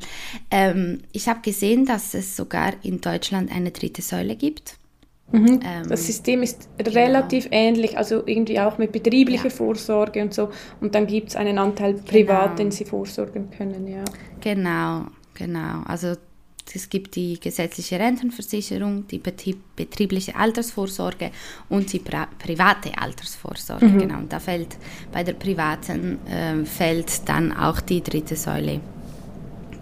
Ähm, 0.52 1.00
ich 1.12 1.28
habe 1.28 1.42
gesehen, 1.42 1.86
dass 1.86 2.14
es 2.14 2.36
sogar 2.36 2.74
in 2.84 3.02
Deutschland 3.02 3.52
eine 3.52 3.72
dritte 3.72 4.02
Säule 4.02 4.36
gibt. 4.36 4.78
Mhm. 5.32 5.60
Ähm, 5.64 5.90
das 5.90 6.06
System 6.06 6.42
ist 6.42 6.70
relativ 6.80 7.46
genau. 7.46 7.56
ähnlich, 7.58 7.98
also 7.98 8.24
irgendwie 8.26 8.60
auch 8.60 8.78
mit 8.78 8.92
betrieblicher 8.92 9.46
ja. 9.46 9.50
Vorsorge 9.50 10.22
und 10.22 10.34
so. 10.34 10.50
Und 10.80 10.96
dann 10.96 11.06
gibt 11.08 11.30
es 11.30 11.36
einen 11.36 11.58
Anteil 11.58 11.96
privat, 11.96 12.44
genau. 12.44 12.56
den 12.56 12.72
sie 12.72 12.86
vorsorgen 12.86 13.50
können, 13.50 13.88
ja. 13.88 14.04
Genau, 14.40 15.08
genau. 15.34 15.82
Also 15.86 16.16
es 16.76 16.90
gibt 16.90 17.16
die 17.16 17.40
gesetzliche 17.40 18.00
Rentenversicherung, 18.00 19.08
die 19.08 19.20
betriebliche 19.20 20.36
Altersvorsorge 20.36 21.32
und 21.70 21.92
die 21.94 22.00
private 22.00 22.98
Altersvorsorge. 22.98 23.86
Mhm. 23.86 24.00
Genau. 24.00 24.18
Und 24.18 24.34
da 24.34 24.40
fällt 24.40 24.78
bei 25.12 25.24
der 25.24 25.34
privaten 25.34 26.20
äh, 26.28 26.66
fällt 26.66 27.28
dann 27.28 27.54
auch 27.54 27.80
die 27.82 28.02
dritte 28.02 28.36
Säule 28.36 28.82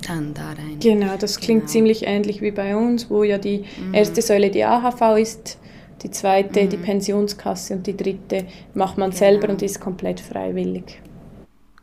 dann 0.07 0.33
da 0.33 0.49
rein. 0.49 0.77
Genau, 0.79 1.15
das 1.17 1.39
klingt 1.39 1.61
genau. 1.61 1.71
ziemlich 1.71 2.03
ähnlich 2.05 2.41
wie 2.41 2.51
bei 2.51 2.75
uns, 2.75 3.09
wo 3.09 3.23
ja 3.23 3.37
die 3.37 3.63
mhm. 3.79 3.93
erste 3.93 4.21
Säule 4.21 4.51
die 4.51 4.63
AHV 4.63 5.17
ist, 5.17 5.57
die 6.03 6.11
zweite 6.11 6.63
mhm. 6.63 6.69
die 6.69 6.77
Pensionskasse 6.77 7.75
und 7.75 7.87
die 7.87 7.97
dritte 7.97 8.45
macht 8.73 8.97
man 8.97 9.09
genau. 9.09 9.19
selber 9.19 9.49
und 9.49 9.61
ist 9.61 9.79
komplett 9.79 10.19
freiwillig. 10.19 11.01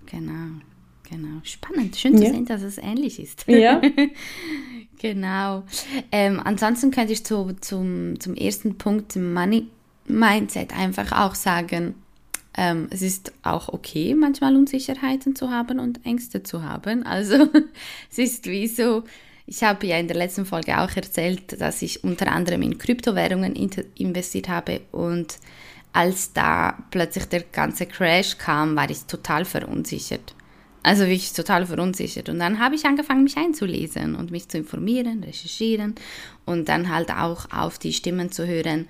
Genau, 0.07 0.61
genau. 1.09 1.41
Spannend, 1.43 1.97
schön 1.97 2.17
zu 2.17 2.25
ja. 2.25 2.31
sehen, 2.31 2.45
dass 2.45 2.63
es 2.63 2.79
ähnlich 2.79 3.19
ist. 3.19 3.45
Ja. 3.49 3.81
Genau. 5.03 5.65
Ähm, 6.13 6.41
ansonsten 6.43 6.93
könnte 6.93 7.13
ich 7.13 7.25
zu, 7.25 7.57
zum, 7.61 8.21
zum 8.21 8.37
ersten 8.37 8.79
Punkt, 8.79 9.17
im 9.17 9.35
Money 9.35 9.67
Mindset, 10.07 10.73
einfach 10.77 11.11
auch 11.11 11.35
sagen, 11.35 11.97
ähm, 12.57 12.87
es 12.91 13.03
ist 13.03 13.33
auch 13.43 13.69
okay, 13.69 14.15
manchmal 14.15 14.55
Unsicherheiten 14.55 15.35
zu 15.35 15.51
haben 15.51 15.81
und 15.81 16.07
Ängste 16.07 16.45
zu 16.45 16.63
haben. 16.63 17.05
Also 17.05 17.49
es 18.13 18.19
ist 18.19 18.47
wie 18.47 18.69
so, 18.69 19.03
ich 19.45 19.65
habe 19.65 19.89
ja 19.89 19.99
in 19.99 20.07
der 20.07 20.17
letzten 20.17 20.47
Folge 20.47 20.79
auch 20.79 20.95
erzählt, 20.95 21.61
dass 21.61 21.83
ich 21.83 22.05
unter 22.05 22.31
anderem 22.31 22.63
in 22.63 22.79
Kryptowährungen 22.79 23.57
investiert 23.97 24.49
habe 24.49 24.83
und 24.93 25.39
als 25.93 26.33
da 26.33 26.79
plötzlich 26.93 27.25
der 27.25 27.43
ganze 27.43 27.87
Crash 27.87 28.39
kam, 28.39 28.77
war 28.77 28.89
ich 28.89 29.05
total 29.07 29.45
verunsichert. 29.45 30.35
Also 30.83 31.03
wirklich 31.05 31.33
total 31.33 31.67
verunsichert. 31.67 32.29
Und 32.29 32.41
dann 32.41 32.59
habe 32.59 32.75
ich 32.75 32.85
angefangen, 32.85 33.23
mich 33.23 33.37
einzulesen 33.37 34.17
und 34.17 34.31
mich 34.31 34.49
zu 34.49 34.59
informieren, 34.59 35.23
recherchieren 35.23 35.95
und 36.45 36.69
dann 36.69 36.93
halt 36.93 37.11
auch 37.11 37.47
auf 37.53 37.79
die 37.79 37.93
Stimmen 37.93 38.33
zu 38.33 38.47
hören, 38.47 38.89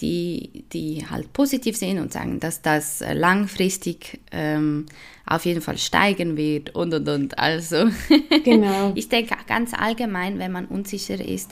die, 0.00 0.64
die 0.72 1.06
halt 1.08 1.32
positiv 1.32 1.76
sind 1.76 1.98
und 1.98 2.12
sagen, 2.12 2.40
dass 2.40 2.62
das 2.62 3.04
langfristig 3.12 4.18
ähm, 4.32 4.86
auf 5.26 5.44
jeden 5.44 5.60
Fall 5.60 5.78
steigen 5.78 6.36
wird 6.36 6.74
und 6.74 6.94
und 6.94 7.08
und. 7.08 7.38
Also 7.38 7.90
genau. 8.44 8.92
ich 8.94 9.08
denke 9.08 9.36
ganz 9.46 9.72
allgemein, 9.74 10.38
wenn 10.38 10.52
man 10.52 10.66
unsicher 10.66 11.22
ist, 11.22 11.50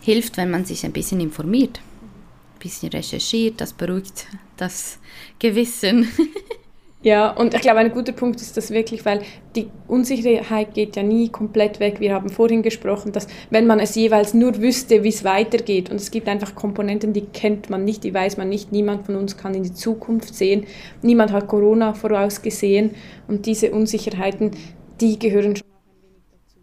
hilft, 0.00 0.36
wenn 0.36 0.50
man 0.50 0.64
sich 0.64 0.84
ein 0.84 0.92
bisschen 0.92 1.20
informiert, 1.20 1.78
ein 1.78 2.58
bisschen 2.58 2.88
recherchiert, 2.88 3.60
das 3.60 3.72
beruhigt 3.72 4.26
das 4.56 4.98
Gewissen. 5.38 6.08
Ja, 7.04 7.32
und 7.32 7.52
ich 7.52 7.60
glaube, 7.60 7.80
ein 7.80 7.92
guter 7.92 8.12
Punkt 8.12 8.40
ist 8.40 8.56
das 8.56 8.70
wirklich, 8.70 9.04
weil 9.04 9.20
die 9.54 9.68
Unsicherheit 9.86 10.72
geht 10.72 10.96
ja 10.96 11.02
nie 11.02 11.28
komplett 11.28 11.78
weg. 11.78 12.00
Wir 12.00 12.14
haben 12.14 12.30
vorhin 12.30 12.62
gesprochen, 12.62 13.12
dass 13.12 13.26
wenn 13.50 13.66
man 13.66 13.78
es 13.78 13.94
jeweils 13.94 14.32
nur 14.32 14.56
wüsste, 14.62 15.04
wie 15.04 15.10
es 15.10 15.22
weitergeht, 15.22 15.90
und 15.90 15.96
es 15.96 16.10
gibt 16.10 16.28
einfach 16.28 16.54
Komponenten, 16.54 17.12
die 17.12 17.26
kennt 17.26 17.68
man 17.68 17.84
nicht, 17.84 18.04
die 18.04 18.14
weiß 18.14 18.38
man 18.38 18.48
nicht, 18.48 18.72
niemand 18.72 19.04
von 19.04 19.16
uns 19.16 19.36
kann 19.36 19.52
in 19.52 19.64
die 19.64 19.74
Zukunft 19.74 20.34
sehen, 20.34 20.64
niemand 21.02 21.30
hat 21.30 21.46
Corona 21.46 21.92
vorausgesehen 21.92 22.92
und 23.28 23.44
diese 23.44 23.70
Unsicherheiten, 23.72 24.52
die 24.98 25.18
gehören 25.18 25.56
schon 25.56 25.66
ein 25.66 26.02
wenig 26.02 26.22
dazu. 26.32 26.58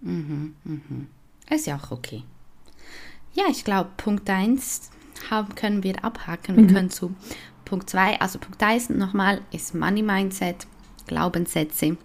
Mhm, 0.00 0.56
mhm. 0.64 1.06
Ist 1.48 1.68
ja 1.68 1.76
auch 1.76 1.92
okay. 1.92 2.24
Ja, 3.34 3.44
ich 3.48 3.64
glaube, 3.64 3.90
Punkt 3.96 4.28
1 4.28 4.90
können 5.54 5.84
wir 5.84 6.04
abhaken. 6.04 6.56
Wir 6.56 6.64
mhm. 6.64 6.74
können 6.74 6.90
zu 6.90 7.14
Punkt 7.74 7.90
2, 7.90 8.20
also 8.20 8.38
Punkt 8.38 8.62
1 8.62 8.90
nochmal, 8.90 9.40
ist 9.50 9.74
Money 9.74 10.02
Mindset, 10.02 10.68
Glaubenssätze, 11.08 11.96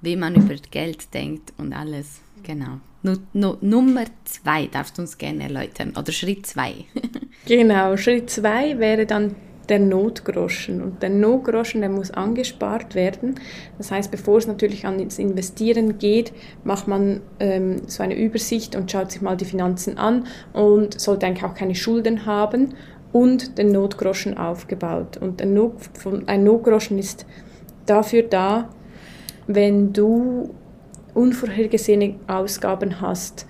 wie 0.00 0.16
man 0.16 0.34
über 0.34 0.54
Geld 0.70 1.12
denkt 1.12 1.52
und 1.58 1.74
alles. 1.74 2.22
Genau. 2.42 2.80
Nu, 3.02 3.16
nu, 3.34 3.56
Nummer 3.60 4.04
2 4.24 4.68
darfst 4.68 4.96
du 4.96 5.02
uns 5.02 5.18
gerne 5.18 5.42
erläutern, 5.42 5.92
oder 5.94 6.10
Schritt 6.10 6.46
2. 6.46 6.72
genau, 7.46 7.98
Schritt 7.98 8.30
2 8.30 8.78
wäre 8.78 9.04
dann 9.04 9.36
der 9.68 9.78
Notgroschen. 9.78 10.80
Und 10.80 11.02
der 11.02 11.10
Notgroschen, 11.10 11.82
der 11.82 11.90
muss 11.90 12.10
angespart 12.10 12.94
werden. 12.94 13.34
Das 13.76 13.90
heißt, 13.90 14.10
bevor 14.10 14.38
es 14.38 14.46
natürlich 14.46 14.86
ans 14.86 15.18
Investieren 15.18 15.98
geht, 15.98 16.32
macht 16.64 16.88
man 16.88 17.20
ähm, 17.40 17.82
so 17.86 18.02
eine 18.02 18.16
Übersicht 18.16 18.74
und 18.74 18.90
schaut 18.90 19.12
sich 19.12 19.20
mal 19.20 19.36
die 19.36 19.44
Finanzen 19.44 19.98
an 19.98 20.26
und 20.54 20.98
sollte 20.98 21.26
eigentlich 21.26 21.44
auch 21.44 21.54
keine 21.54 21.74
Schulden 21.74 22.24
haben 22.24 22.74
und 23.12 23.58
den 23.58 23.72
Notgroschen 23.72 24.36
aufgebaut. 24.38 25.16
Und 25.16 25.42
ein, 25.42 25.54
Not, 25.54 25.74
ein 26.26 26.44
Notgroschen 26.44 26.98
ist 26.98 27.26
dafür 27.86 28.22
da, 28.22 28.68
wenn 29.46 29.92
du 29.92 30.54
unvorhergesehene 31.14 32.16
Ausgaben 32.28 33.00
hast, 33.00 33.46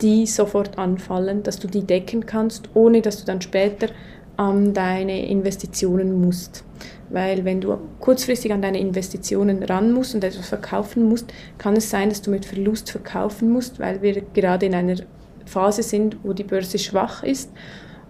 die 0.00 0.26
sofort 0.26 0.78
anfallen, 0.78 1.42
dass 1.42 1.58
du 1.58 1.68
die 1.68 1.84
decken 1.84 2.26
kannst, 2.26 2.70
ohne 2.74 3.02
dass 3.02 3.20
du 3.20 3.26
dann 3.26 3.40
später 3.40 3.88
an 4.36 4.72
deine 4.72 5.26
Investitionen 5.26 6.20
musst. 6.20 6.64
Weil 7.10 7.44
wenn 7.44 7.60
du 7.60 7.76
kurzfristig 8.00 8.52
an 8.52 8.62
deine 8.62 8.80
Investitionen 8.80 9.62
ran 9.62 9.92
musst 9.92 10.14
und 10.14 10.24
etwas 10.24 10.48
verkaufen 10.48 11.08
musst, 11.08 11.32
kann 11.58 11.76
es 11.76 11.90
sein, 11.90 12.08
dass 12.08 12.22
du 12.22 12.30
mit 12.30 12.46
Verlust 12.46 12.90
verkaufen 12.90 13.50
musst, 13.50 13.78
weil 13.78 14.00
wir 14.00 14.22
gerade 14.32 14.66
in 14.66 14.74
einer 14.74 14.96
Phase 15.44 15.82
sind, 15.82 16.16
wo 16.22 16.32
die 16.32 16.44
Börse 16.44 16.78
schwach 16.78 17.22
ist 17.22 17.50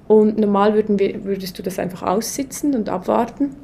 und 0.08 0.38
normal 0.38 0.74
würden 0.74 0.98
wir, 0.98 1.24
würdest 1.24 1.58
du 1.58 1.62
das 1.62 1.78
einfach 1.78 2.02
aussitzen 2.02 2.74
und 2.74 2.88
abwarten. 2.88 3.56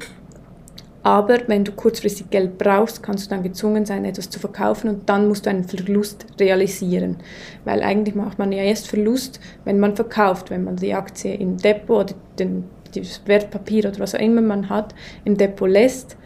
Aber 1.03 1.39
wenn 1.47 1.65
du 1.65 1.73
kurzfristig 1.73 2.29
Geld 2.31 2.59
brauchst, 2.59 3.03
kannst 3.03 3.27
du 3.27 3.31
dann 3.31 3.43
gezwungen 3.43 3.87
sein, 3.87 4.05
etwas 4.05 4.31
zu 4.31 4.39
verkaufen 4.41 4.91
und 4.91 5.09
dann 5.09 5.29
musst 5.29 5.47
du 5.47 5.51
einen 5.51 5.65
Verlust 5.65 6.27
realisieren. 6.39 7.17
Weil 7.65 7.83
eigentlich 7.83 8.15
macht 8.15 8.39
man 8.39 8.53
ja 8.53 8.63
erst 8.63 8.89
Verlust, 8.89 9.41
wenn 9.65 9.79
man 9.79 9.97
verkauft, 9.97 10.51
wenn 10.51 10.65
man 10.65 10.77
die 10.77 10.95
Aktie 10.95 11.35
im 11.35 11.57
Depot 11.57 12.05
oder 12.05 12.15
den, 12.39 12.65
das 12.95 13.23
Wertpapier 13.27 13.87
oder 13.87 14.01
was 14.01 14.15
auch 14.15 14.21
immer 14.21 14.43
man 14.43 14.69
hat, 14.69 14.95
im 15.25 15.37
Depot 15.37 15.69
lässt, 15.71 16.17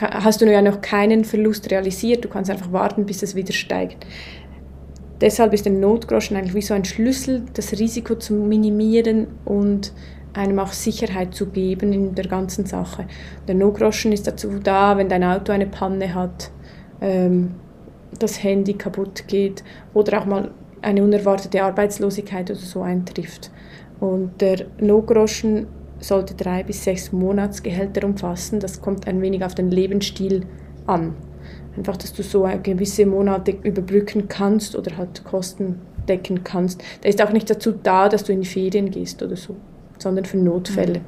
hast 0.00 0.40
du 0.40 0.50
ja 0.50 0.62
noch 0.62 0.80
keinen 0.80 1.24
Verlust 1.24 1.70
realisiert. 1.70 2.24
Du 2.24 2.28
kannst 2.28 2.50
einfach 2.50 2.72
warten, 2.72 3.06
bis 3.06 3.22
es 3.22 3.34
wieder 3.34 3.52
steigt. 3.52 4.06
Deshalb 5.20 5.52
ist 5.52 5.64
der 5.64 5.72
Notgroschen 5.72 6.36
eigentlich 6.36 6.54
wie 6.54 6.62
so 6.62 6.74
ein 6.74 6.84
Schlüssel, 6.84 7.42
das 7.54 7.72
Risiko 7.72 8.14
zu 8.14 8.34
minimieren 8.34 9.26
und 9.44 9.92
einem 10.32 10.58
auch 10.60 10.72
Sicherheit 10.72 11.34
zu 11.34 11.46
geben 11.46 11.92
in 11.92 12.14
der 12.14 12.26
ganzen 12.26 12.66
Sache. 12.66 13.06
Der 13.48 13.54
Notgroschen 13.54 14.12
ist 14.12 14.26
dazu 14.26 14.60
da, 14.62 14.96
wenn 14.96 15.08
dein 15.08 15.24
Auto 15.24 15.52
eine 15.52 15.66
Panne 15.66 16.14
hat, 16.14 16.50
ähm, 17.00 17.54
das 18.18 18.42
Handy 18.42 18.74
kaputt 18.74 19.26
geht 19.26 19.64
oder 19.94 20.20
auch 20.20 20.26
mal 20.26 20.50
eine 20.82 21.02
unerwartete 21.02 21.62
Arbeitslosigkeit 21.62 22.50
oder 22.50 22.60
so 22.60 22.82
eintrifft. 22.82 23.50
Und 24.00 24.40
der 24.40 24.66
Notgroschen 24.80 25.66
sollte 25.98 26.34
drei 26.34 26.62
bis 26.62 26.84
sechs 26.84 27.12
Monatsgehälter 27.12 28.06
umfassen. 28.06 28.60
Das 28.60 28.80
kommt 28.80 29.08
ein 29.08 29.20
wenig 29.20 29.44
auf 29.44 29.54
den 29.54 29.70
Lebensstil 29.70 30.46
an. 30.86 31.14
Einfach, 31.78 31.96
dass 31.96 32.12
du 32.12 32.24
so 32.24 32.48
gewisse 32.62 33.06
Monate 33.06 33.52
überbrücken 33.62 34.26
kannst 34.26 34.74
oder 34.74 34.96
halt 34.96 35.24
Kosten 35.24 35.80
decken 36.08 36.42
kannst. 36.42 36.82
Der 37.02 37.10
ist 37.10 37.22
auch 37.22 37.30
nicht 37.30 37.48
dazu 37.48 37.72
da, 37.72 38.08
dass 38.08 38.24
du 38.24 38.32
in 38.32 38.40
die 38.40 38.48
Ferien 38.48 38.90
gehst 38.90 39.22
oder 39.22 39.36
so, 39.36 39.54
sondern 39.98 40.24
für 40.24 40.38
Notfälle. 40.38 41.00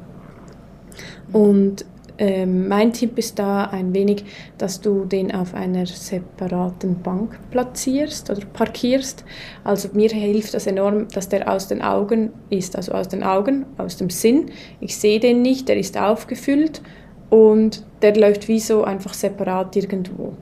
Mhm. 1.28 1.34
Und 1.34 1.84
ähm, 2.18 2.68
mein 2.68 2.92
Tipp 2.92 3.18
ist 3.18 3.38
da 3.38 3.64
ein 3.64 3.94
wenig, 3.94 4.24
dass 4.58 4.80
du 4.80 5.06
den 5.06 5.34
auf 5.34 5.54
einer 5.54 5.86
separaten 5.86 7.00
Bank 7.02 7.36
platzierst 7.50 8.30
oder 8.30 8.44
parkierst. 8.44 9.24
Also 9.64 9.88
mir 9.94 10.10
hilft 10.10 10.54
das 10.54 10.68
enorm, 10.68 11.08
dass 11.08 11.30
der 11.30 11.50
aus 11.50 11.66
den 11.66 11.82
Augen 11.82 12.30
ist, 12.48 12.76
also 12.76 12.92
aus 12.92 13.08
den 13.08 13.24
Augen, 13.24 13.64
aus 13.76 13.96
dem 13.96 14.10
Sinn. 14.10 14.52
Ich 14.80 14.96
sehe 14.96 15.18
den 15.18 15.42
nicht, 15.42 15.68
der 15.68 15.78
ist 15.78 15.98
aufgefüllt 15.98 16.80
und 17.28 17.84
der 18.02 18.14
läuft 18.14 18.46
wie 18.48 18.60
so 18.60 18.84
einfach 18.84 19.14
separat 19.14 19.74
irgendwo. 19.74 20.34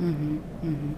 Mhm, 0.00 0.40
mhm. 0.62 0.94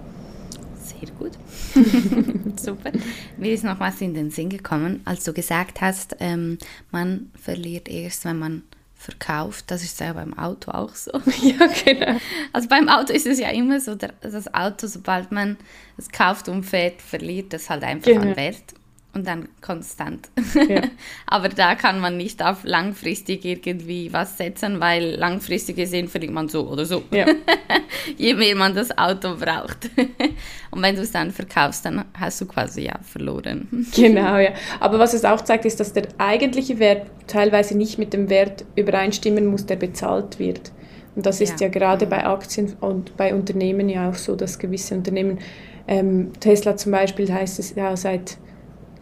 Sehr 0.81 1.11
gut. 1.19 1.33
Super. 2.61 2.93
Mir 3.37 3.53
ist 3.53 3.65
noch 3.65 3.79
was 3.81 4.01
in 4.01 4.15
den 4.15 4.31
Sinn 4.31 4.49
gekommen, 4.49 5.01
als 5.05 5.25
du 5.25 5.33
gesagt 5.33 5.81
hast, 5.81 6.17
ähm, 6.21 6.59
man 6.91 7.31
verliert 7.41 7.89
erst, 7.89 8.25
wenn 8.25 8.39
man 8.39 8.63
verkauft. 8.95 9.65
Das 9.69 9.83
ist 9.83 10.01
ja 10.01 10.13
beim 10.13 10.37
Auto 10.39 10.71
auch 10.71 10.95
so. 10.95 11.13
Ja, 11.43 11.69
genau. 11.85 12.21
Also 12.53 12.69
beim 12.69 12.89
Auto 12.89 13.13
ist 13.13 13.27
es 13.27 13.39
ja 13.39 13.51
immer 13.51 13.81
so, 13.81 13.97
das 13.97 14.55
Auto, 14.55 14.87
sobald 14.87 15.33
man 15.33 15.57
es 15.97 16.11
kauft 16.11 16.49
und 16.49 16.65
fährt, 16.65 17.03
verliert 17.03 17.53
es 17.55 17.69
halt 17.69 17.83
einfach 17.83 18.07
genau. 18.07 18.23
an 18.23 18.37
Wert 18.37 18.75
und 19.15 19.27
dann 19.27 19.49
konstant. 19.61 20.31
Ja. 20.55 20.83
Aber 21.27 21.49
da 21.49 21.75
kann 21.75 22.01
man 22.01 22.17
nicht 22.17 22.43
auf 22.43 22.65
langfristig 22.65 23.45
irgendwie 23.45 24.13
was 24.13 24.39
setzen, 24.39 24.81
weil 24.81 25.17
langfristig 25.17 25.77
gesehen 25.77 26.09
verliert 26.09 26.33
man 26.33 26.49
so 26.49 26.69
oder 26.69 26.87
so. 26.87 27.03
Ja. 27.11 27.27
Je 28.17 28.35
mehr 28.35 28.57
man 28.57 28.75
das 28.75 28.97
Auto 28.97 29.37
braucht. 29.37 29.91
und 30.71 30.83
wenn 30.83 30.97
du 30.97 31.03
es 31.03 31.13
dann 31.13 31.31
verkaufst, 31.31 31.85
dann 31.85 32.05
hast 32.19 32.41
du 32.41 32.47
quasi 32.47 32.83
ja 32.83 32.99
verloren. 33.03 33.87
genau, 33.95 34.39
ja. 34.39 34.53
Aber 34.81 34.99
was 34.99 35.13
es 35.13 35.25
auch 35.25 35.43
zeigt, 35.43 35.67
ist, 35.67 35.79
dass 35.79 35.93
der 35.93 36.09
eigentliche 36.17 36.79
Wert 36.79 37.07
teilweise 37.27 37.77
nicht 37.77 37.99
mit 37.99 38.15
dem 38.15 38.31
Wert 38.31 38.65
übereinstimmen 38.77 39.47
muss, 39.47 39.67
der 39.67 39.77
bezahlt 39.77 40.39
wird. 40.39 40.73
Und 41.15 41.27
das 41.27 41.43
ist 41.43 41.61
ja, 41.61 41.67
ja 41.67 41.73
gerade 41.73 42.07
mhm. 42.07 42.11
bei 42.11 42.25
Aktien 42.25 42.75
und 42.81 43.17
bei 43.19 43.35
Unternehmen 43.35 43.91
ja 43.91 44.09
auch 44.09 44.15
so, 44.15 44.37
dass 44.37 44.59
gewisse 44.59 44.95
Unternehmen, 44.95 45.39
ähm, 45.87 46.33
Tesla 46.41 46.77
zum 46.77 46.93
Beispiel 46.93 47.31
heißt 47.31 47.59
es 47.59 47.75
ja 47.75 47.95
seit 47.97 48.39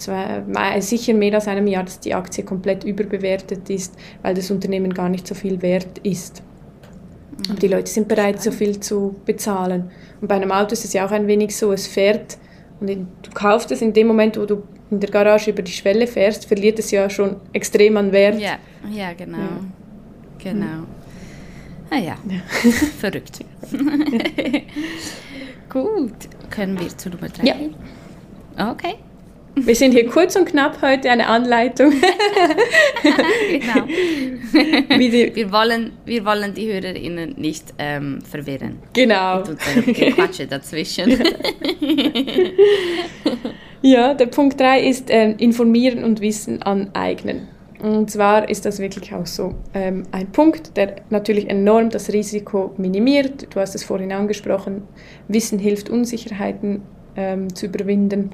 zwei, 0.00 0.80
sicher 0.80 1.14
mehr 1.14 1.34
als 1.34 1.48
einem 1.48 1.66
Jahr, 1.66 1.84
dass 1.84 2.00
die 2.00 2.14
Aktie 2.14 2.44
komplett 2.44 2.84
überbewertet 2.84 3.70
ist, 3.70 3.94
weil 4.22 4.34
das 4.34 4.50
Unternehmen 4.50 4.92
gar 4.94 5.08
nicht 5.08 5.26
so 5.26 5.34
viel 5.34 5.62
wert 5.62 5.98
ist. 6.02 6.42
Und 7.48 7.62
die 7.62 7.68
Leute 7.68 7.90
sind 7.90 8.08
bereit, 8.08 8.42
so 8.42 8.50
viel 8.50 8.80
zu 8.80 9.16
bezahlen. 9.24 9.90
Und 10.20 10.28
bei 10.28 10.34
einem 10.34 10.52
Auto 10.52 10.72
ist 10.72 10.84
es 10.84 10.92
ja 10.92 11.06
auch 11.06 11.10
ein 11.10 11.26
wenig 11.26 11.56
so, 11.56 11.72
es 11.72 11.86
fährt 11.86 12.38
und 12.80 12.88
du 12.88 13.30
kaufst 13.34 13.70
es 13.70 13.82
in 13.82 13.92
dem 13.92 14.06
Moment, 14.06 14.38
wo 14.38 14.46
du 14.46 14.62
in 14.90 15.00
der 15.00 15.10
Garage 15.10 15.50
über 15.50 15.62
die 15.62 15.72
Schwelle 15.72 16.06
fährst, 16.06 16.46
verliert 16.46 16.78
es 16.78 16.90
ja 16.90 17.08
schon 17.10 17.36
extrem 17.52 17.96
an 17.96 18.10
Wert. 18.12 18.40
Ja, 18.40 18.58
ja 18.90 19.12
genau. 19.12 19.38
Ja. 19.38 19.60
Genau. 20.42 20.86
Ah 21.90 21.98
ja, 21.98 22.16
ja. 22.28 22.40
verrückt. 22.98 23.40
Gut. 25.68 26.14
können 26.48 26.78
wir 26.80 26.88
zu 26.88 27.10
Nummer 27.10 27.28
3 27.28 27.46
Ja. 27.46 27.54
Okay. 28.72 28.94
Wir 29.56 29.74
sind 29.74 29.92
hier 29.92 30.06
kurz 30.06 30.36
und 30.36 30.46
knapp 30.46 30.80
heute, 30.82 31.10
eine 31.10 31.26
Anleitung. 31.26 31.92
genau. 33.50 33.86
Wir 34.98 35.52
wollen, 35.52 35.92
wir 36.04 36.24
wollen 36.24 36.54
die 36.54 36.72
HörerInnen 36.72 37.34
nicht 37.36 37.74
ähm, 37.78 38.20
verwirren. 38.22 38.78
genau. 38.92 39.44
Mit 39.86 39.96
Gequatsche 39.96 40.46
dazwischen. 40.46 41.22
Ja, 43.82 44.12
der 44.12 44.26
Punkt 44.26 44.60
3 44.60 44.86
ist 44.86 45.06
ähm, 45.08 45.36
informieren 45.38 46.04
und 46.04 46.20
Wissen 46.20 46.62
aneignen. 46.62 47.48
Und 47.82 48.10
zwar 48.10 48.46
ist 48.50 48.66
das 48.66 48.78
wirklich 48.78 49.14
auch 49.14 49.24
so 49.24 49.54
ähm, 49.72 50.02
ein 50.12 50.30
Punkt, 50.32 50.76
der 50.76 50.96
natürlich 51.08 51.48
enorm 51.48 51.88
das 51.88 52.12
Risiko 52.12 52.74
minimiert. 52.76 53.54
Du 53.54 53.58
hast 53.58 53.74
es 53.74 53.82
vorhin 53.82 54.12
angesprochen, 54.12 54.82
Wissen 55.28 55.58
hilft, 55.58 55.88
Unsicherheiten 55.88 56.82
ähm, 57.16 57.54
zu 57.54 57.66
überwinden. 57.66 58.32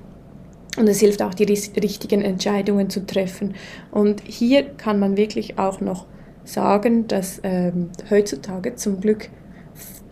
Und 0.76 0.88
es 0.88 1.00
hilft 1.00 1.22
auch, 1.22 1.32
die 1.32 1.44
richtigen 1.44 2.22
Entscheidungen 2.22 2.90
zu 2.90 3.06
treffen. 3.06 3.54
Und 3.90 4.22
hier 4.24 4.64
kann 4.64 4.98
man 4.98 5.16
wirklich 5.16 5.58
auch 5.58 5.80
noch 5.80 6.06
sagen, 6.44 7.08
dass 7.08 7.40
ähm, 7.42 7.90
heutzutage 8.10 8.74
zum 8.76 9.00
Glück 9.00 9.30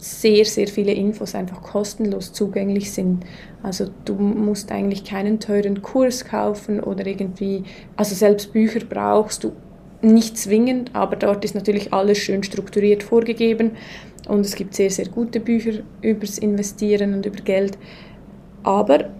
sehr, 0.05 0.45
sehr 0.45 0.69
viele 0.69 0.93
Infos 0.93 1.35
einfach 1.35 1.63
kostenlos 1.63 2.33
zugänglich 2.33 2.93
sind. 2.93 3.25
Also 3.63 3.87
du 4.05 4.15
musst 4.15 4.71
eigentlich 4.71 5.05
keinen 5.05 5.41
teuren 5.41 5.81
Kurs 5.81 6.25
kaufen 6.25 6.81
oder 6.81 7.07
irgendwie, 7.07 7.65
also 7.97 8.15
selbst 8.15 8.53
Bücher 8.53 8.81
brauchst 8.89 9.45
du 9.45 9.53
nicht 10.03 10.37
zwingend, 10.37 10.95
aber 10.95 11.17
dort 11.17 11.45
ist 11.45 11.55
natürlich 11.55 11.95
alles 11.95 12.19
schön 12.19 12.43
strukturiert 12.43 13.03
vorgegeben 13.03 13.73
und 14.29 14.41
es 14.41 14.55
gibt 14.55 14.75
sehr, 14.75 14.91
sehr 14.91 15.09
gute 15.09 15.41
Bücher 15.41 15.81
übers 16.03 16.37
Investieren 16.37 17.15
und 17.15 17.25
über 17.25 17.41
Geld. 17.41 17.79
Aber 18.63 19.11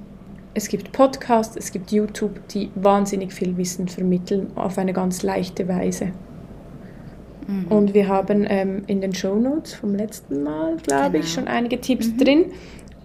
es 0.55 0.69
gibt 0.69 0.93
Podcasts, 0.93 1.57
es 1.57 1.73
gibt 1.73 1.91
YouTube, 1.91 2.47
die 2.49 2.71
wahnsinnig 2.77 3.33
viel 3.33 3.57
Wissen 3.57 3.89
vermitteln 3.89 4.49
auf 4.55 4.79
eine 4.79 4.93
ganz 4.93 5.23
leichte 5.23 5.67
Weise. 5.69 6.13
Mhm. 7.47 7.67
Und 7.69 7.95
wir 7.95 8.09
haben 8.09 8.47
ähm, 8.49 8.83
in 8.87 9.01
den 9.01 9.15
Show 9.15 9.35
Notes 9.35 9.75
vom 9.75 9.95
letzten 9.95 10.43
Mal, 10.43 10.77
glaube 10.77 11.19
ich, 11.19 11.25
Genau. 11.25 11.35
schon 11.35 11.49
einige 11.49 11.81
Tipps 11.81 12.17
drin. 12.17 12.47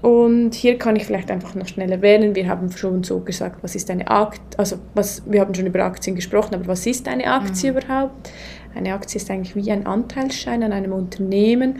Und 0.02 0.54
hier 0.54 0.78
kann 0.78 0.96
ich 0.96 1.06
vielleicht 1.06 1.30
einfach 1.30 1.56
noch 1.56 1.68
schnell 1.68 1.92
erwähnen, 1.92 2.34
wir 2.34 2.48
haben 2.48 2.72
schon 2.72 3.04
so 3.04 3.20
gesagt, 3.20 3.62
was 3.64 3.76
ist 3.76 3.92
eine 3.92 4.08
Aktie, 4.10 4.58
also 4.58 4.78
was, 4.96 5.24
wir 5.30 5.42
haben 5.42 5.54
schon 5.54 5.66
über 5.66 5.84
Aktien 5.84 6.16
gesprochen, 6.16 6.56
aber 6.56 6.68
was 6.68 6.86
ist 6.86 7.10
eine 7.10 7.26
Aktie 7.28 7.72
überhaupt? 7.72 8.32
Eine 8.74 8.94
Aktie 8.94 9.18
ist 9.20 9.30
eigentlich 9.30 9.58
wie 9.58 9.70
ein 9.72 9.86
Anteilsschein 9.86 10.64
an 10.64 10.72
einem 10.72 10.94
Unternehmen. 10.94 11.80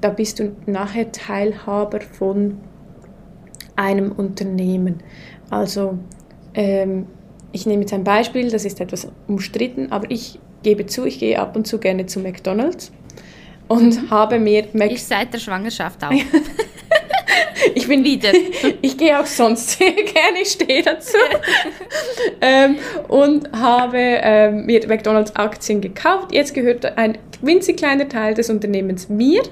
Da 0.00 0.10
bist 0.10 0.38
du 0.38 0.52
nachher 0.66 1.10
Teilhaber 1.10 2.00
von 2.00 2.58
einem 3.80 4.12
Unternehmen. 4.12 5.02
Also 5.48 5.98
ähm, 6.54 7.06
ich 7.52 7.66
nehme 7.66 7.82
jetzt 7.82 7.92
ein 7.92 8.04
Beispiel, 8.04 8.50
das 8.50 8.64
ist 8.64 8.80
etwas 8.80 9.08
umstritten, 9.26 9.90
aber 9.90 10.10
ich 10.10 10.38
gebe 10.62 10.86
zu, 10.86 11.06
ich 11.06 11.18
gehe 11.18 11.38
ab 11.40 11.56
und 11.56 11.66
zu 11.66 11.78
gerne 11.78 12.06
zu 12.06 12.20
McDonald's 12.20 12.92
und 13.66 14.10
habe 14.10 14.38
mir 14.38 14.66
Mac 14.72 14.92
Ich 14.92 15.04
seit 15.04 15.32
der 15.32 15.38
Schwangerschaft 15.38 16.04
auch. 16.04 16.12
ich 17.74 17.88
bin 17.88 18.04
Wieder. 18.04 18.30
ich 18.82 18.96
gehe 18.96 19.18
auch 19.18 19.26
sonst 19.26 19.78
sehr 19.78 19.92
gerne, 19.92 20.42
ich 20.42 20.50
stehe 20.50 20.82
dazu. 20.82 21.16
ähm, 22.40 22.76
und 23.08 23.50
habe 23.52 23.98
ähm, 23.98 24.66
mir 24.66 24.86
McDonalds 24.86 25.34
Aktien 25.36 25.80
gekauft. 25.80 26.32
Jetzt 26.32 26.52
gehört 26.54 26.84
ein 26.98 27.18
winzig 27.40 27.78
kleiner 27.78 28.08
Teil 28.08 28.34
des 28.34 28.50
Unternehmens 28.50 29.08
mir. 29.08 29.42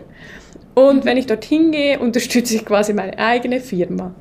Und 0.79 1.05
wenn 1.05 1.17
ich 1.17 1.27
dorthin 1.27 1.73
gehe, 1.73 1.99
unterstütze 1.99 2.55
ich 2.55 2.65
quasi 2.65 2.93
meine 2.93 3.19
eigene 3.19 3.59
Firma. 3.59 4.15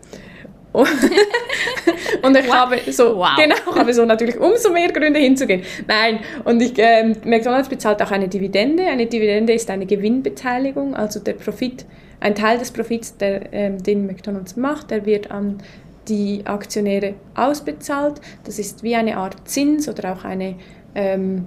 Und 0.74 0.88
ich 2.40 2.52
habe 2.52 2.80
so, 2.92 3.16
Wow. 3.18 3.30
genau, 3.38 3.76
habe 3.76 3.94
so 3.94 4.06
natürlich 4.06 4.40
umso 4.40 4.72
mehr 4.72 4.92
Gründe 4.92 5.20
hinzugehen. 5.20 5.62
Nein, 5.88 6.20
und 6.46 6.60
ich, 6.62 6.74
ähm, 6.78 7.16
McDonalds 7.26 7.70
bezahlt 7.70 8.02
auch 8.02 8.10
eine 8.10 8.28
Dividende. 8.28 8.84
Eine 8.88 9.06
Dividende 9.06 9.54
ist 9.54 9.70
eine 9.70 9.86
Gewinnbeteiligung, 9.86 10.96
also 10.96 11.20
der 11.20 11.34
Profit, 11.34 11.86
ein 12.22 12.34
Teil 12.34 12.58
des 12.58 12.72
Profits, 12.72 13.16
der, 13.18 13.54
ähm, 13.54 13.84
den 13.84 14.08
McDonalds 14.08 14.56
macht, 14.56 14.90
der 14.90 15.06
wird 15.06 15.30
an 15.30 15.60
die 16.08 16.42
Aktionäre 16.46 17.14
ausbezahlt. 17.36 18.20
Das 18.46 18.58
ist 18.58 18.82
wie 18.82 18.96
eine 18.96 19.18
Art 19.18 19.48
Zins 19.48 19.88
oder 19.88 20.14
auch 20.14 20.26
eine, 20.26 20.56
ähm, 20.96 21.46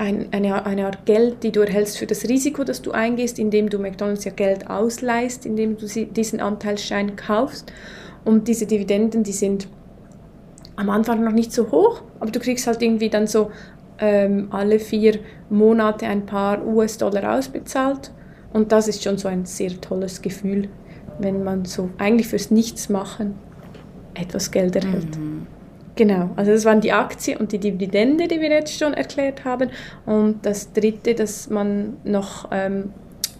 ein, 0.00 0.28
eine, 0.32 0.64
eine 0.64 0.86
Art 0.86 1.04
Geld, 1.04 1.42
die 1.42 1.52
du 1.52 1.60
erhältst 1.60 1.98
für 1.98 2.06
das 2.06 2.26
Risiko, 2.26 2.64
das 2.64 2.80
du 2.80 2.90
eingehst, 2.92 3.38
indem 3.38 3.68
du 3.68 3.78
McDonalds 3.78 4.24
ja 4.24 4.32
Geld 4.32 4.68
ausleihst, 4.68 5.44
indem 5.44 5.76
du 5.76 5.86
sie, 5.86 6.06
diesen 6.06 6.40
Anteilsschein 6.40 7.16
kaufst. 7.16 7.70
Und 8.24 8.48
diese 8.48 8.66
Dividenden, 8.66 9.22
die 9.22 9.32
sind 9.32 9.68
am 10.76 10.88
Anfang 10.88 11.22
noch 11.22 11.32
nicht 11.32 11.52
so 11.52 11.70
hoch, 11.70 12.02
aber 12.18 12.30
du 12.30 12.40
kriegst 12.40 12.66
halt 12.66 12.80
irgendwie 12.80 13.10
dann 13.10 13.26
so 13.26 13.50
ähm, 13.98 14.48
alle 14.50 14.78
vier 14.78 15.18
Monate 15.50 16.06
ein 16.06 16.24
paar 16.24 16.66
US-Dollar 16.66 17.36
ausbezahlt. 17.36 18.10
Und 18.54 18.72
das 18.72 18.88
ist 18.88 19.04
schon 19.04 19.18
so 19.18 19.28
ein 19.28 19.44
sehr 19.44 19.78
tolles 19.82 20.22
Gefühl, 20.22 20.68
wenn 21.18 21.44
man 21.44 21.66
so 21.66 21.90
eigentlich 21.98 22.28
fürs 22.28 22.50
Nichtsmachen 22.50 23.34
etwas 24.14 24.50
Geld 24.50 24.76
erhält. 24.76 25.18
Genau, 26.00 26.30
also 26.34 26.50
das 26.50 26.64
waren 26.64 26.80
die 26.80 26.92
Aktie 26.92 27.38
und 27.38 27.52
die 27.52 27.58
Dividende, 27.58 28.26
die 28.26 28.40
wir 28.40 28.48
jetzt 28.48 28.78
schon 28.78 28.94
erklärt 28.94 29.44
haben. 29.44 29.68
Und 30.06 30.46
das 30.46 30.72
dritte, 30.72 31.14
das 31.14 31.50
man 31.50 31.98
noch 32.04 32.48
ähm, 32.50 32.94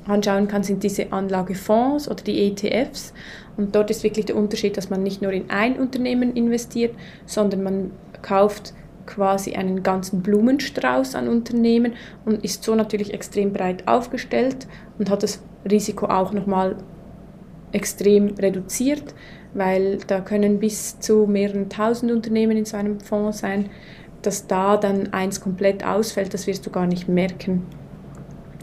anschauen 0.07 0.47
kann, 0.47 0.63
sind 0.63 0.83
diese 0.83 1.11
Anlagefonds 1.11 2.07
oder 2.07 2.23
die 2.23 2.49
ETFs. 2.49 3.15
Und 3.57 3.75
dort 3.75 3.91
ist 3.91 4.05
wirklich 4.05 4.27
der 4.27 4.37
Unterschied, 4.37 4.77
dass 4.77 4.91
man 4.91 5.03
nicht 5.03 5.23
nur 5.23 5.33
in 5.33 5.49
ein 5.49 5.79
Unternehmen 5.79 6.37
investiert, 6.37 6.95
sondern 7.25 7.63
man 7.63 7.93
kauft 8.21 8.75
quasi 9.07 9.55
einen 9.55 9.83
ganzen 9.83 10.21
Blumenstrauß 10.21 11.15
an 11.15 11.29
Unternehmen 11.29 11.95
und 12.27 12.45
ist 12.45 12.63
so 12.63 12.75
natürlich 12.75 13.15
extrem 13.15 13.55
breit 13.55 13.89
aufgestellt 13.89 14.69
und 14.99 15.09
hat 15.09 15.23
das 15.23 15.43
Risiko 15.65 16.09
auch 16.09 16.35
nochmal 16.35 16.77
extrem 17.73 18.35
reduziert, 18.35 19.15
weil 19.55 19.99
da 20.07 20.21
können 20.21 20.59
bis 20.59 20.99
zu 21.01 21.27
mehreren 21.27 21.69
tausend 21.69 22.13
Unternehmen 22.13 22.57
in 22.57 22.65
so 22.65 22.77
einem 22.77 23.01
Fonds 23.01 23.39
sein, 23.39 23.71
dass 24.23 24.47
da 24.47 24.77
dann 24.77 25.13
eins 25.13 25.41
komplett 25.41 25.85
ausfällt, 25.85 26.35
das 26.35 26.47
wirst 26.47 26.67
du 26.67 26.71
gar 26.71 26.87
nicht 26.87 27.09
merken. 27.09 27.67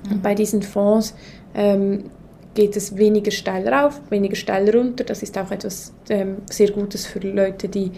Und 0.09 0.21
bei 0.21 0.35
diesen 0.35 0.61
Fonds 0.61 1.15
ähm, 1.55 2.05
geht 2.53 2.75
es 2.75 2.97
weniger 2.97 3.31
steil 3.31 3.67
rauf, 3.67 4.01
weniger 4.09 4.35
steil 4.35 4.69
runter. 4.69 5.03
Das 5.03 5.23
ist 5.23 5.37
auch 5.37 5.51
etwas 5.51 5.93
ähm, 6.09 6.37
sehr 6.49 6.71
Gutes 6.71 7.05
für 7.05 7.19
Leute, 7.19 7.67
die 7.67 7.91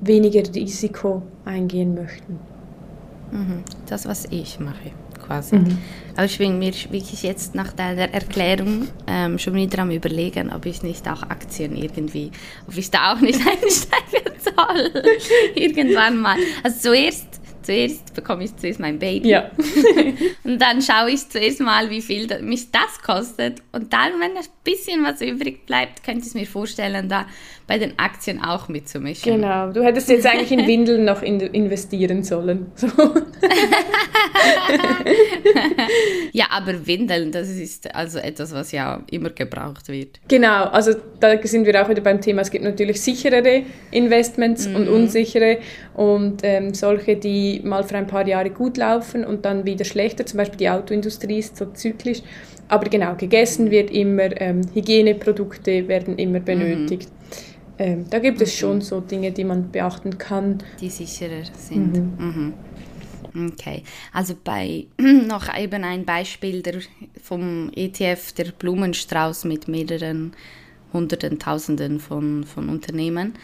weniger 0.00 0.42
Risiko 0.54 1.22
eingehen 1.44 1.94
möchten. 1.94 2.38
Mhm. 3.32 3.62
Das, 3.86 4.06
was 4.06 4.26
ich 4.30 4.60
mache, 4.60 4.90
quasi. 5.24 5.56
Aber 6.18 6.24
ich 6.24 6.36
bin 6.38 6.58
mir 6.58 6.72
wirklich 6.90 7.22
jetzt 7.22 7.54
nach 7.54 7.72
deiner 7.72 8.12
Erklärung 8.12 8.88
ähm, 9.06 9.38
schon 9.38 9.54
wieder 9.54 9.82
am 9.82 9.92
überlegen, 9.92 10.52
ob 10.52 10.66
ich 10.66 10.82
nicht 10.82 11.06
auch 11.08 11.22
Aktien 11.22 11.76
irgendwie, 11.76 12.32
ob 12.66 12.76
ich 12.76 12.90
da 12.90 13.12
auch 13.12 13.20
nicht 13.20 13.38
einsteigen 13.46 14.32
soll. 14.42 15.04
Irgendwann 15.54 16.20
mal. 16.20 16.36
Also 16.64 16.90
zuerst, 16.90 17.28
zuerst 17.68 18.14
bekomme 18.14 18.44
ich 18.44 18.56
zuerst 18.56 18.80
mein 18.80 18.98
Baby. 18.98 19.28
Ja. 19.28 19.50
Und 20.44 20.58
dann 20.58 20.80
schaue 20.80 21.10
ich 21.10 21.28
zuerst 21.28 21.60
mal, 21.60 21.90
wie 21.90 22.00
viel 22.00 22.26
mich 22.40 22.70
das 22.70 23.02
kostet. 23.04 23.60
Und 23.72 23.92
dann, 23.92 24.12
wenn 24.20 24.36
ein 24.38 24.44
bisschen 24.64 25.04
was 25.04 25.20
übrig 25.20 25.66
bleibt, 25.66 26.02
könnte 26.02 26.26
ich 26.26 26.32
mir 26.32 26.46
vorstellen, 26.46 27.10
da 27.10 27.26
bei 27.66 27.76
den 27.76 27.98
Aktien 27.98 28.42
auch 28.42 28.68
mitzumischen. 28.68 29.34
Genau, 29.34 29.70
du 29.70 29.84
hättest 29.84 30.08
jetzt 30.08 30.26
eigentlich 30.26 30.50
in 30.50 30.66
Windeln 30.66 31.04
noch 31.04 31.20
in 31.20 31.40
investieren 31.40 32.24
sollen. 32.24 32.72
So. 32.74 32.88
Ja, 36.32 36.46
aber 36.50 36.86
Windeln, 36.86 37.32
das 37.32 37.48
ist 37.48 37.94
also 37.94 38.18
etwas, 38.18 38.52
was 38.52 38.72
ja 38.72 39.02
immer 39.10 39.30
gebraucht 39.30 39.88
wird. 39.88 40.20
Genau, 40.28 40.64
also 40.64 40.92
da 41.18 41.34
sind 41.42 41.66
wir 41.66 41.82
auch 41.82 41.88
wieder 41.88 42.00
beim 42.00 42.20
Thema, 42.20 42.42
es 42.42 42.50
gibt 42.50 42.64
natürlich 42.64 43.00
sicherere 43.00 43.62
Investments 43.90 44.66
und 44.66 44.88
unsichere 44.88 45.58
und 45.94 46.40
ähm, 46.42 46.74
solche, 46.74 47.16
die 47.16 47.57
mal 47.64 47.84
für 47.84 47.96
ein 47.96 48.06
paar 48.06 48.26
Jahre 48.26 48.50
gut 48.50 48.76
laufen 48.76 49.24
und 49.24 49.44
dann 49.44 49.64
wieder 49.64 49.84
schlechter, 49.84 50.26
zum 50.26 50.38
Beispiel 50.38 50.58
die 50.58 50.70
Autoindustrie 50.70 51.38
ist 51.38 51.56
so 51.56 51.66
zyklisch, 51.66 52.22
aber 52.68 52.88
genau, 52.88 53.14
gegessen 53.14 53.70
wird 53.70 53.90
immer, 53.90 54.40
ähm, 54.40 54.62
Hygieneprodukte 54.74 55.88
werden 55.88 56.18
immer 56.18 56.40
benötigt. 56.40 57.08
Ähm, 57.78 58.06
da 58.10 58.18
gibt 58.18 58.40
es 58.40 58.54
schon 58.54 58.80
so 58.80 59.00
Dinge, 59.00 59.30
die 59.30 59.44
man 59.44 59.70
beachten 59.70 60.18
kann. 60.18 60.58
die 60.80 60.90
sicherer 60.90 61.44
sind. 61.56 62.18
Mhm. 62.18 62.54
Okay, 63.52 63.84
also 64.12 64.34
bei 64.42 64.86
noch 64.98 65.56
eben 65.56 65.84
ein 65.84 66.04
Beispiel 66.04 66.62
der, 66.62 66.80
vom 67.22 67.70
ETF, 67.74 68.32
der 68.32 68.46
Blumenstrauß 68.58 69.44
mit 69.44 69.68
mehreren 69.68 70.32
Hunderten, 70.92 71.38
Tausenden 71.38 72.00
von, 72.00 72.44
von 72.44 72.68
Unternehmen. 72.68 73.34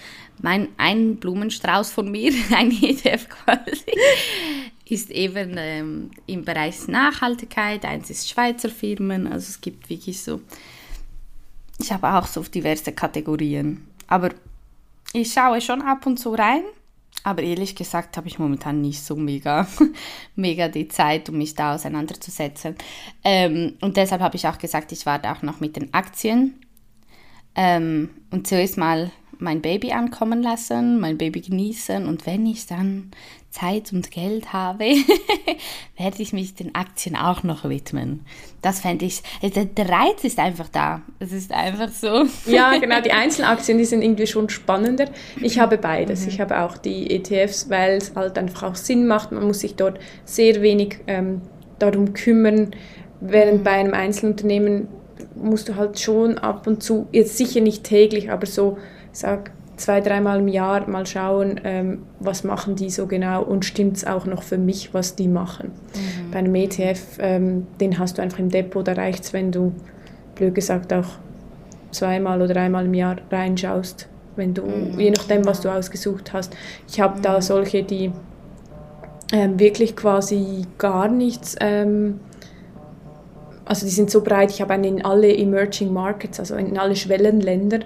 Mein, 0.42 0.68
ein 0.76 1.16
Blumenstrauß 1.16 1.90
von 1.90 2.10
mir, 2.10 2.32
ein 2.54 2.70
ETF 2.70 3.28
quasi, 3.28 3.92
ist 4.86 5.10
eben 5.10 5.54
ähm, 5.56 6.10
im 6.26 6.44
Bereich 6.44 6.86
Nachhaltigkeit. 6.88 7.84
Eins 7.84 8.10
ist 8.10 8.28
Schweizer 8.28 8.68
Firmen, 8.68 9.26
also 9.26 9.48
es 9.48 9.60
gibt 9.60 9.88
wirklich 9.88 10.22
so 10.22 10.40
ich 11.78 11.92
habe 11.92 12.12
auch 12.14 12.26
so 12.26 12.42
diverse 12.42 12.92
Kategorien. 12.92 13.86
Aber 14.06 14.30
ich 15.12 15.32
schaue 15.32 15.60
schon 15.60 15.82
ab 15.82 16.06
und 16.06 16.18
zu 16.18 16.34
rein. 16.34 16.62
Aber 17.22 17.42
ehrlich 17.42 17.74
gesagt 17.74 18.16
habe 18.16 18.28
ich 18.28 18.38
momentan 18.38 18.80
nicht 18.80 19.02
so 19.02 19.16
mega, 19.16 19.66
mega 20.36 20.68
die 20.68 20.88
Zeit, 20.88 21.28
um 21.28 21.38
mich 21.38 21.54
da 21.54 21.74
auseinanderzusetzen. 21.74 22.74
Ähm, 23.22 23.74
und 23.80 23.96
deshalb 23.96 24.20
habe 24.20 24.36
ich 24.36 24.46
auch 24.46 24.58
gesagt, 24.58 24.92
ich 24.92 25.06
warte 25.06 25.30
auch 25.30 25.42
noch 25.42 25.60
mit 25.60 25.76
den 25.76 25.94
Aktien. 25.94 26.60
Ähm, 27.54 28.10
und 28.30 28.46
zuerst 28.46 28.76
mal 28.76 29.10
mein 29.38 29.60
Baby 29.60 29.92
ankommen 29.92 30.42
lassen, 30.42 31.00
mein 31.00 31.18
Baby 31.18 31.40
genießen 31.40 32.06
und 32.06 32.26
wenn 32.26 32.46
ich 32.46 32.66
dann 32.66 33.10
Zeit 33.50 33.92
und 33.92 34.10
Geld 34.10 34.52
habe, 34.52 34.84
werde 35.96 36.22
ich 36.22 36.32
mich 36.32 36.54
den 36.54 36.74
Aktien 36.74 37.14
auch 37.14 37.44
noch 37.44 37.68
widmen. 37.68 38.26
Das 38.62 38.80
fände 38.80 39.04
ich, 39.04 39.22
äh, 39.42 39.50
der, 39.50 39.66
der 39.66 39.88
Reiz 39.88 40.24
ist 40.24 40.40
einfach 40.40 40.68
da. 40.68 41.02
Es 41.20 41.32
ist 41.32 41.52
einfach 41.52 41.88
so. 41.88 42.24
ja, 42.50 42.76
genau, 42.80 43.00
die 43.00 43.12
Einzelaktien, 43.12 43.78
die 43.78 43.84
sind 43.84 44.02
irgendwie 44.02 44.26
schon 44.26 44.48
spannender. 44.48 45.06
Ich 45.40 45.60
habe 45.60 45.78
beides. 45.78 46.22
Mhm. 46.22 46.28
Ich 46.30 46.40
habe 46.40 46.60
auch 46.60 46.76
die 46.76 47.10
ETFs, 47.10 47.70
weil 47.70 47.98
es 47.98 48.16
halt 48.16 48.38
einfach 48.38 48.64
auch 48.64 48.74
Sinn 48.74 49.06
macht. 49.06 49.30
Man 49.30 49.46
muss 49.46 49.60
sich 49.60 49.76
dort 49.76 50.00
sehr 50.24 50.60
wenig 50.60 50.98
ähm, 51.06 51.40
darum 51.78 52.12
kümmern, 52.12 52.74
während 53.20 53.60
mhm. 53.60 53.64
bei 53.64 53.72
einem 53.72 53.94
Einzelunternehmen 53.94 54.88
musst 55.36 55.68
du 55.68 55.76
halt 55.76 55.98
schon 56.00 56.38
ab 56.38 56.66
und 56.66 56.82
zu, 56.82 57.06
jetzt 57.12 57.36
sicher 57.36 57.60
nicht 57.60 57.84
täglich, 57.84 58.30
aber 58.30 58.46
so 58.46 58.78
sag 59.14 59.52
zwei, 59.76 60.00
dreimal 60.00 60.40
im 60.40 60.48
Jahr 60.48 60.88
mal 60.88 61.06
schauen, 61.06 61.60
ähm, 61.64 62.02
was 62.20 62.44
machen 62.44 62.76
die 62.76 62.90
so 62.90 63.06
genau 63.06 63.42
und 63.42 63.64
stimmt 63.64 63.96
es 63.96 64.06
auch 64.06 64.26
noch 64.26 64.42
für 64.42 64.58
mich, 64.58 64.94
was 64.94 65.16
die 65.16 65.28
machen. 65.28 65.68
Mhm. 65.68 66.30
Bei 66.30 66.38
einem 66.38 66.54
ETF, 66.54 67.18
ähm, 67.18 67.66
den 67.80 67.98
hast 67.98 68.18
du 68.18 68.22
einfach 68.22 68.38
im 68.38 68.50
Depot, 68.50 68.86
da 68.86 68.92
reicht 68.92 69.24
es, 69.24 69.32
wenn 69.32 69.50
du, 69.50 69.72
blöd 70.34 70.54
gesagt, 70.54 70.92
auch 70.92 71.06
zweimal 71.90 72.42
oder 72.42 72.54
dreimal 72.54 72.86
im 72.86 72.94
Jahr 72.94 73.16
reinschaust, 73.30 74.08
wenn 74.36 74.54
du, 74.54 74.62
mhm. 74.62 74.98
je 74.98 75.10
nachdem, 75.10 75.44
was 75.44 75.60
du 75.60 75.68
ausgesucht 75.68 76.32
hast. 76.32 76.56
Ich 76.88 77.00
habe 77.00 77.18
mhm. 77.18 77.22
da 77.22 77.40
solche, 77.40 77.82
die 77.82 78.12
ähm, 79.32 79.58
wirklich 79.58 79.96
quasi 79.96 80.66
gar 80.78 81.08
nichts 81.08 81.56
ähm, 81.60 82.20
also 83.64 83.86
die 83.86 83.92
sind 83.92 84.10
so 84.10 84.22
breit, 84.22 84.50
ich 84.50 84.60
habe 84.60 84.74
einen 84.74 84.84
in 84.84 85.04
alle 85.04 85.34
Emerging 85.34 85.92
Markets, 85.92 86.38
also 86.38 86.54
in 86.56 86.78
alle 86.78 86.96
Schwellenländer, 86.96 87.80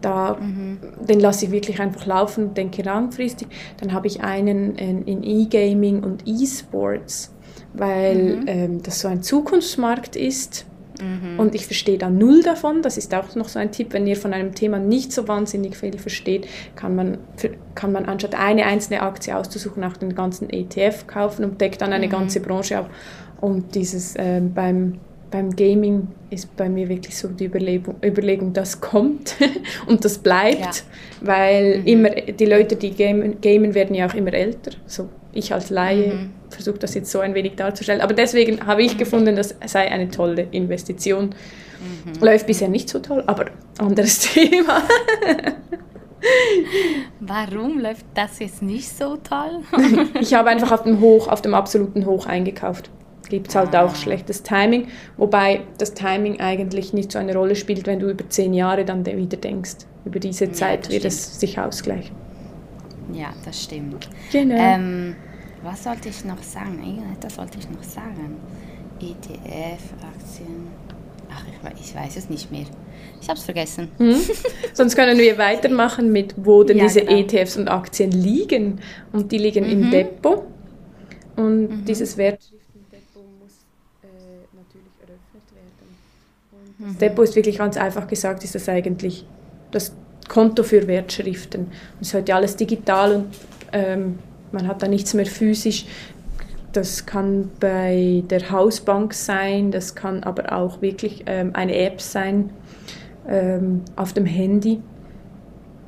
da, 0.00 0.38
mhm. 0.40 0.78
Den 1.06 1.20
lasse 1.20 1.46
ich 1.46 1.50
wirklich 1.50 1.80
einfach 1.80 2.06
laufen 2.06 2.48
und 2.48 2.56
denke 2.56 2.82
langfristig. 2.82 3.48
Dann 3.78 3.92
habe 3.92 4.06
ich 4.06 4.22
einen 4.22 4.74
in 4.76 5.22
E-Gaming 5.22 6.02
und 6.02 6.26
E-Sports, 6.26 7.34
weil 7.74 8.36
mhm. 8.36 8.44
ähm, 8.46 8.82
das 8.82 9.00
so 9.00 9.08
ein 9.08 9.22
Zukunftsmarkt 9.22 10.16
ist. 10.16 10.66
Mhm. 11.00 11.38
Und 11.38 11.54
ich 11.54 11.66
verstehe 11.66 11.98
da 11.98 12.08
null 12.08 12.42
davon. 12.42 12.82
Das 12.82 12.96
ist 12.96 13.14
auch 13.14 13.34
noch 13.34 13.48
so 13.48 13.58
ein 13.58 13.72
Tipp, 13.72 13.92
wenn 13.92 14.06
ihr 14.06 14.16
von 14.16 14.32
einem 14.32 14.54
Thema 14.54 14.78
nicht 14.78 15.12
so 15.12 15.28
wahnsinnig 15.28 15.76
viel 15.76 15.98
versteht, 15.98 16.46
kann 16.76 16.94
man, 16.94 17.18
kann 17.74 17.92
man 17.92 18.06
anstatt 18.06 18.34
eine 18.34 18.66
einzelne 18.66 19.02
Aktie 19.02 19.36
auszusuchen, 19.36 19.84
auch 19.84 19.96
den 19.96 20.14
ganzen 20.14 20.50
ETF 20.50 21.06
kaufen 21.06 21.44
und 21.44 21.60
deckt 21.60 21.82
dann 21.82 21.92
eine 21.92 22.06
mhm. 22.06 22.10
ganze 22.10 22.40
Branche 22.40 22.78
ab. 22.78 22.90
Und 23.40 23.74
dieses 23.74 24.16
äh, 24.16 24.40
beim 24.40 24.98
beim 25.30 25.54
Gaming 25.54 26.08
ist 26.30 26.54
bei 26.56 26.68
mir 26.68 26.88
wirklich 26.88 27.16
so 27.16 27.28
die 27.28 27.46
Überlegung, 27.46 27.96
Überlegung 28.04 28.52
das 28.52 28.80
kommt 28.80 29.36
und 29.86 30.04
das 30.04 30.18
bleibt, 30.18 30.60
ja. 30.60 30.72
weil 31.20 31.78
mhm. 31.78 31.86
immer 31.86 32.10
die 32.10 32.46
Leute, 32.46 32.76
die 32.76 32.90
gamen, 32.90 33.40
gamen, 33.40 33.74
werden 33.74 33.94
ja 33.94 34.08
auch 34.08 34.14
immer 34.14 34.32
älter. 34.32 34.72
So 34.86 35.08
ich 35.32 35.52
als 35.52 35.70
Laie 35.70 36.14
mhm. 36.14 36.30
versuche 36.48 36.78
das 36.78 36.94
jetzt 36.94 37.10
so 37.10 37.20
ein 37.20 37.34
wenig 37.34 37.54
darzustellen, 37.54 38.00
aber 38.00 38.14
deswegen 38.14 38.66
habe 38.66 38.82
ich 38.82 38.94
mhm. 38.94 38.98
gefunden, 38.98 39.36
das 39.36 39.54
sei 39.66 39.90
eine 39.90 40.10
tolle 40.10 40.48
Investition. 40.50 41.26
Mhm. 41.26 42.20
Läuft 42.20 42.46
bisher 42.46 42.68
nicht 42.68 42.88
so 42.88 42.98
toll, 42.98 43.22
aber 43.26 43.46
anderes 43.78 44.18
Thema. 44.34 44.82
Warum 47.20 47.78
läuft 47.78 48.04
das 48.14 48.40
jetzt 48.40 48.62
nicht 48.62 48.88
so 48.88 49.16
toll? 49.16 49.62
ich 50.20 50.34
habe 50.34 50.50
einfach 50.50 50.72
auf 50.72 50.82
dem 50.82 51.00
Hoch, 51.00 51.28
auf 51.28 51.40
dem 51.40 51.54
absoluten 51.54 52.04
Hoch 52.04 52.26
eingekauft 52.26 52.90
gibt 53.30 53.48
es 53.48 53.54
halt 53.54 53.74
auch 53.74 53.94
schlechtes 53.94 54.42
Timing, 54.42 54.88
wobei 55.16 55.62
das 55.78 55.94
Timing 55.94 56.40
eigentlich 56.40 56.92
nicht 56.92 57.12
so 57.12 57.18
eine 57.18 57.34
Rolle 57.34 57.56
spielt, 57.56 57.86
wenn 57.86 58.00
du 58.00 58.10
über 58.10 58.28
zehn 58.28 58.52
Jahre 58.52 58.84
dann 58.84 59.06
wieder 59.06 59.38
denkst. 59.38 59.86
Über 60.04 60.18
diese 60.18 60.52
Zeit 60.52 60.86
ja, 60.86 60.92
wird 60.92 61.02
stimmt. 61.02 61.14
es 61.14 61.40
sich 61.40 61.58
ausgleichen. 61.58 62.14
Ja, 63.12 63.32
das 63.44 63.64
stimmt. 63.64 64.08
Genau. 64.32 64.56
Ähm, 64.56 65.16
was 65.62 65.84
sollte 65.84 66.08
ich 66.08 66.24
noch 66.24 66.42
sagen? 66.42 67.02
Das 67.20 67.34
sollte 67.34 67.58
ich 67.58 67.68
noch 67.68 67.82
sagen. 67.82 68.36
ETF, 69.00 69.82
Aktien. 70.02 70.68
Ach, 71.32 71.44
ich, 71.80 71.94
weiß 71.94 72.16
es 72.16 72.28
nicht 72.28 72.50
mehr. 72.50 72.66
Ich 73.20 73.28
habe 73.28 73.38
es 73.38 73.44
vergessen. 73.44 73.88
Hm. 73.98 74.16
Sonst 74.72 74.96
können 74.96 75.18
wir 75.18 75.38
weitermachen 75.38 76.10
mit, 76.12 76.34
wo 76.36 76.64
denn 76.64 76.78
ja, 76.78 76.84
diese 76.84 77.02
genau. 77.02 77.18
ETFs 77.18 77.56
und 77.56 77.68
Aktien 77.68 78.10
liegen. 78.10 78.80
Und 79.12 79.30
die 79.32 79.38
liegen 79.38 79.64
mhm. 79.64 79.70
im 79.70 79.90
Depot. 79.90 80.44
Und 81.36 81.68
mhm. 81.68 81.84
dieses 81.84 82.16
Wert 82.16 82.40
Das 86.80 86.96
Depot 86.96 87.24
ist 87.24 87.36
wirklich 87.36 87.58
ganz 87.58 87.76
einfach 87.76 88.06
gesagt, 88.06 88.42
ist 88.42 88.54
das 88.54 88.68
eigentlich 88.68 89.26
das 89.70 89.94
Konto 90.28 90.62
für 90.62 90.86
Wertschriften. 90.86 91.66
Es 92.00 92.08
ist 92.08 92.14
heute 92.14 92.34
alles 92.34 92.56
digital 92.56 93.16
und 93.16 93.26
ähm, 93.72 94.18
man 94.52 94.66
hat 94.66 94.82
da 94.82 94.88
nichts 94.88 95.12
mehr 95.14 95.26
physisch. 95.26 95.86
Das 96.72 97.04
kann 97.04 97.50
bei 97.58 98.22
der 98.30 98.50
Hausbank 98.50 99.12
sein, 99.12 99.72
das 99.72 99.94
kann 99.94 100.22
aber 100.22 100.52
auch 100.52 100.80
wirklich 100.80 101.24
ähm, 101.26 101.50
eine 101.54 101.76
App 101.76 102.00
sein 102.00 102.50
ähm, 103.28 103.82
auf 103.96 104.12
dem 104.12 104.24
Handy. 104.24 104.80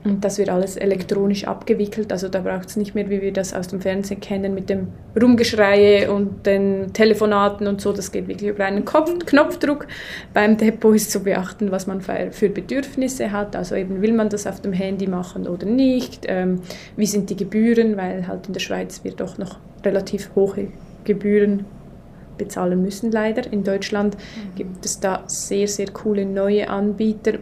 Und 0.04 0.24
das 0.24 0.38
wird 0.38 0.48
alles 0.48 0.76
elektronisch 0.76 1.44
abgewickelt, 1.44 2.10
also 2.10 2.28
da 2.28 2.40
braucht 2.40 2.68
es 2.68 2.76
nicht 2.76 2.94
mehr, 2.94 3.08
wie 3.08 3.22
wir 3.22 3.32
das 3.32 3.54
aus 3.54 3.68
dem 3.68 3.80
Fernsehen 3.80 4.20
kennen, 4.20 4.52
mit 4.52 4.68
dem 4.68 4.88
Rumgeschreie 5.20 6.12
und 6.12 6.44
den 6.44 6.92
Telefonaten 6.92 7.68
und 7.68 7.80
so. 7.80 7.92
Das 7.92 8.10
geht 8.10 8.26
wirklich 8.26 8.50
über 8.50 8.64
einen 8.64 8.84
Kopf 8.84 9.12
Knopfdruck. 9.24 9.86
Beim 10.34 10.56
Depot 10.56 10.96
ist 10.96 11.12
zu 11.12 11.20
beachten, 11.20 11.70
was 11.70 11.86
man 11.86 12.00
für 12.00 12.48
Bedürfnisse 12.48 13.30
hat. 13.30 13.54
Also 13.54 13.76
eben 13.76 14.02
will 14.02 14.12
man 14.12 14.28
das 14.28 14.46
auf 14.46 14.60
dem 14.60 14.72
Handy 14.72 15.06
machen 15.06 15.46
oder 15.46 15.66
nicht. 15.66 16.24
Ähm, 16.28 16.62
wie 16.96 17.06
sind 17.06 17.30
die 17.30 17.36
Gebühren, 17.36 17.96
weil 17.96 18.26
halt 18.26 18.48
in 18.48 18.54
der 18.54 18.60
Schweiz 18.60 19.04
wir 19.04 19.12
doch 19.12 19.38
noch 19.38 19.58
relativ 19.84 20.30
hohe 20.34 20.68
Gebühren 21.04 21.64
bezahlen 22.38 22.82
müssen 22.82 23.12
leider. 23.12 23.52
In 23.52 23.62
Deutschland 23.62 24.16
mhm. 24.16 24.54
gibt 24.56 24.84
es 24.84 24.98
da 24.98 25.22
sehr, 25.26 25.68
sehr 25.68 25.90
coole 25.90 26.26
neue 26.26 26.68
Anbieter 26.68 27.38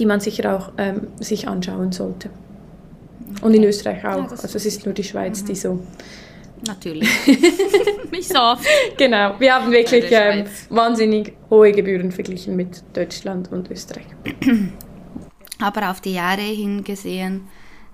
die 0.00 0.06
man 0.06 0.18
sicher 0.18 0.56
auch 0.56 0.72
ähm, 0.78 1.08
sich 1.20 1.46
anschauen 1.46 1.92
sollte. 1.92 2.30
Und 3.42 3.54
in 3.54 3.62
Österreich 3.62 4.04
auch. 4.04 4.24
Ja, 4.24 4.30
also 4.30 4.56
es 4.56 4.66
ist 4.66 4.84
nur 4.84 4.94
die 4.94 5.04
Schweiz, 5.04 5.42
mhm. 5.42 5.46
die 5.46 5.54
so. 5.54 5.78
Natürlich. 6.66 7.08
Nicht 8.10 8.28
so 8.28 8.38
oft. 8.38 8.66
Genau. 8.96 9.38
Wir 9.38 9.54
haben 9.54 9.70
wirklich 9.70 10.06
ähm, 10.10 10.44
wahnsinnig 10.68 11.34
hohe 11.48 11.72
Gebühren 11.72 12.12
verglichen 12.12 12.56
mit 12.56 12.82
Deutschland 12.92 13.52
und 13.52 13.70
Österreich. 13.70 14.06
Aber 15.60 15.90
auf 15.90 16.00
die 16.00 16.14
Jahre 16.14 16.42
hingesehen, 16.42 17.48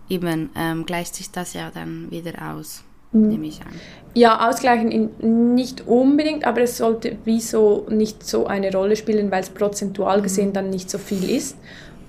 eben 0.08 0.50
ähm, 0.56 0.86
gleicht 0.86 1.14
sich 1.14 1.30
das 1.30 1.54
ja 1.54 1.70
dann 1.72 2.10
wieder 2.10 2.54
aus, 2.54 2.84
mhm. 3.12 3.28
nehme 3.28 3.46
ich 3.46 3.60
an. 3.60 3.74
Ja, 4.14 4.48
ausgleichen 4.48 4.90
in, 4.90 5.54
nicht 5.54 5.86
unbedingt, 5.86 6.44
aber 6.44 6.62
es 6.62 6.78
sollte 6.78 7.18
wieso 7.24 7.86
nicht 7.90 8.24
so 8.24 8.46
eine 8.46 8.72
Rolle 8.72 8.96
spielen, 8.96 9.30
weil 9.30 9.42
es 9.42 9.50
prozentual 9.50 10.22
gesehen 10.22 10.48
mhm. 10.48 10.52
dann 10.54 10.70
nicht 10.70 10.88
so 10.88 10.98
viel 10.98 11.28
ist. 11.28 11.56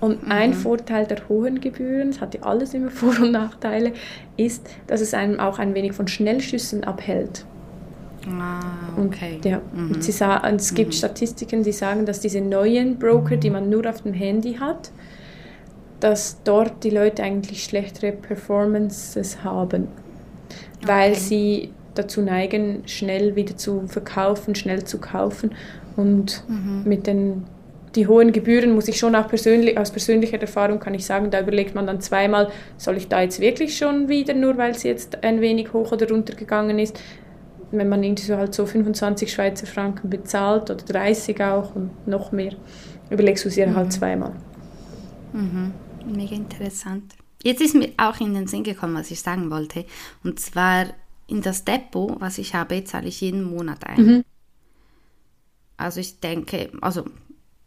Und 0.00 0.24
mhm. 0.24 0.32
ein 0.32 0.54
Vorteil 0.54 1.06
der 1.06 1.28
hohen 1.28 1.60
Gebühren, 1.60 2.10
es 2.10 2.20
hat 2.20 2.34
ja 2.34 2.42
alles 2.42 2.74
immer 2.74 2.90
Vor- 2.90 3.20
und 3.20 3.32
Nachteile, 3.32 3.92
ist, 4.36 4.68
dass 4.86 5.00
es 5.00 5.14
einem 5.14 5.40
auch 5.40 5.58
ein 5.58 5.74
wenig 5.74 5.92
von 5.92 6.08
Schnellschüssen 6.08 6.84
abhält. 6.84 7.44
Ah, 8.26 8.60
okay. 8.98 9.36
Und, 9.36 9.44
ja, 9.44 9.60
mhm. 9.74 9.92
und 9.92 10.04
sie 10.04 10.12
sagen, 10.12 10.56
es 10.56 10.74
gibt 10.74 10.90
mhm. 10.90 10.96
Statistiken, 10.96 11.62
die 11.62 11.72
sagen, 11.72 12.04
dass 12.06 12.20
diese 12.20 12.40
neuen 12.40 12.98
Broker, 12.98 13.36
die 13.36 13.50
man 13.50 13.70
nur 13.70 13.88
auf 13.88 14.02
dem 14.02 14.12
Handy 14.12 14.54
hat, 14.54 14.90
dass 16.00 16.42
dort 16.44 16.84
die 16.84 16.90
Leute 16.90 17.22
eigentlich 17.22 17.64
schlechtere 17.64 18.12
Performances 18.12 19.42
haben, 19.42 19.88
okay. 20.82 20.86
weil 20.86 21.14
sie 21.14 21.70
dazu 21.94 22.22
neigen, 22.22 22.82
schnell 22.86 23.34
wieder 23.34 23.56
zu 23.56 23.86
verkaufen, 23.88 24.54
schnell 24.54 24.84
zu 24.84 24.98
kaufen 24.98 25.52
und 25.96 26.44
mhm. 26.48 26.82
mit 26.84 27.06
den 27.06 27.44
die 27.94 28.06
hohen 28.06 28.32
Gebühren 28.32 28.72
muss 28.72 28.88
ich 28.88 28.98
schon 28.98 29.14
auch 29.14 29.28
persönlich, 29.28 29.78
aus 29.78 29.90
persönlicher 29.90 30.40
Erfahrung 30.40 30.78
kann 30.78 30.94
ich 30.94 31.04
sagen, 31.04 31.30
da 31.30 31.40
überlegt 31.40 31.74
man 31.74 31.86
dann 31.86 32.00
zweimal, 32.00 32.50
soll 32.76 32.96
ich 32.96 33.08
da 33.08 33.22
jetzt 33.22 33.40
wirklich 33.40 33.76
schon 33.76 34.08
wieder, 34.08 34.34
nur 34.34 34.56
weil 34.56 34.72
es 34.72 34.82
jetzt 34.82 35.22
ein 35.22 35.40
wenig 35.40 35.72
hoch 35.72 35.92
oder 35.92 36.08
runter 36.08 36.34
gegangen 36.34 36.78
ist, 36.78 37.00
wenn 37.70 37.88
man 37.88 38.02
irgendwie 38.02 38.24
so 38.24 38.36
halt 38.36 38.54
so 38.54 38.66
25 38.66 39.32
Schweizer 39.32 39.66
Franken 39.66 40.08
bezahlt 40.10 40.70
oder 40.70 40.84
30 40.84 41.42
auch 41.42 41.74
und 41.74 42.06
noch 42.06 42.32
mehr, 42.32 42.54
überlegst 43.10 43.44
du 43.44 43.48
es 43.48 43.54
dir 43.54 43.66
halt 43.66 43.74
mhm. 43.74 43.78
halt 43.78 43.92
zweimal. 43.92 44.32
Mhm. 45.32 45.72
Mega 46.06 46.34
interessant. 46.34 47.14
Jetzt 47.42 47.60
ist 47.60 47.74
mir 47.74 47.90
auch 47.98 48.20
in 48.20 48.34
den 48.34 48.46
Sinn 48.46 48.64
gekommen, 48.64 48.94
was 48.94 49.10
ich 49.10 49.20
sagen 49.20 49.50
wollte. 49.50 49.84
Und 50.24 50.40
zwar 50.40 50.86
in 51.26 51.42
das 51.42 51.64
Depot, 51.64 52.20
was 52.20 52.38
ich 52.38 52.54
habe, 52.54 52.82
zahle 52.84 53.08
ich 53.08 53.20
jeden 53.20 53.42
Monat 53.42 53.86
ein. 53.86 54.04
Mhm. 54.04 54.24
Also 55.76 56.00
ich 56.00 56.20
denke, 56.20 56.70
also 56.80 57.04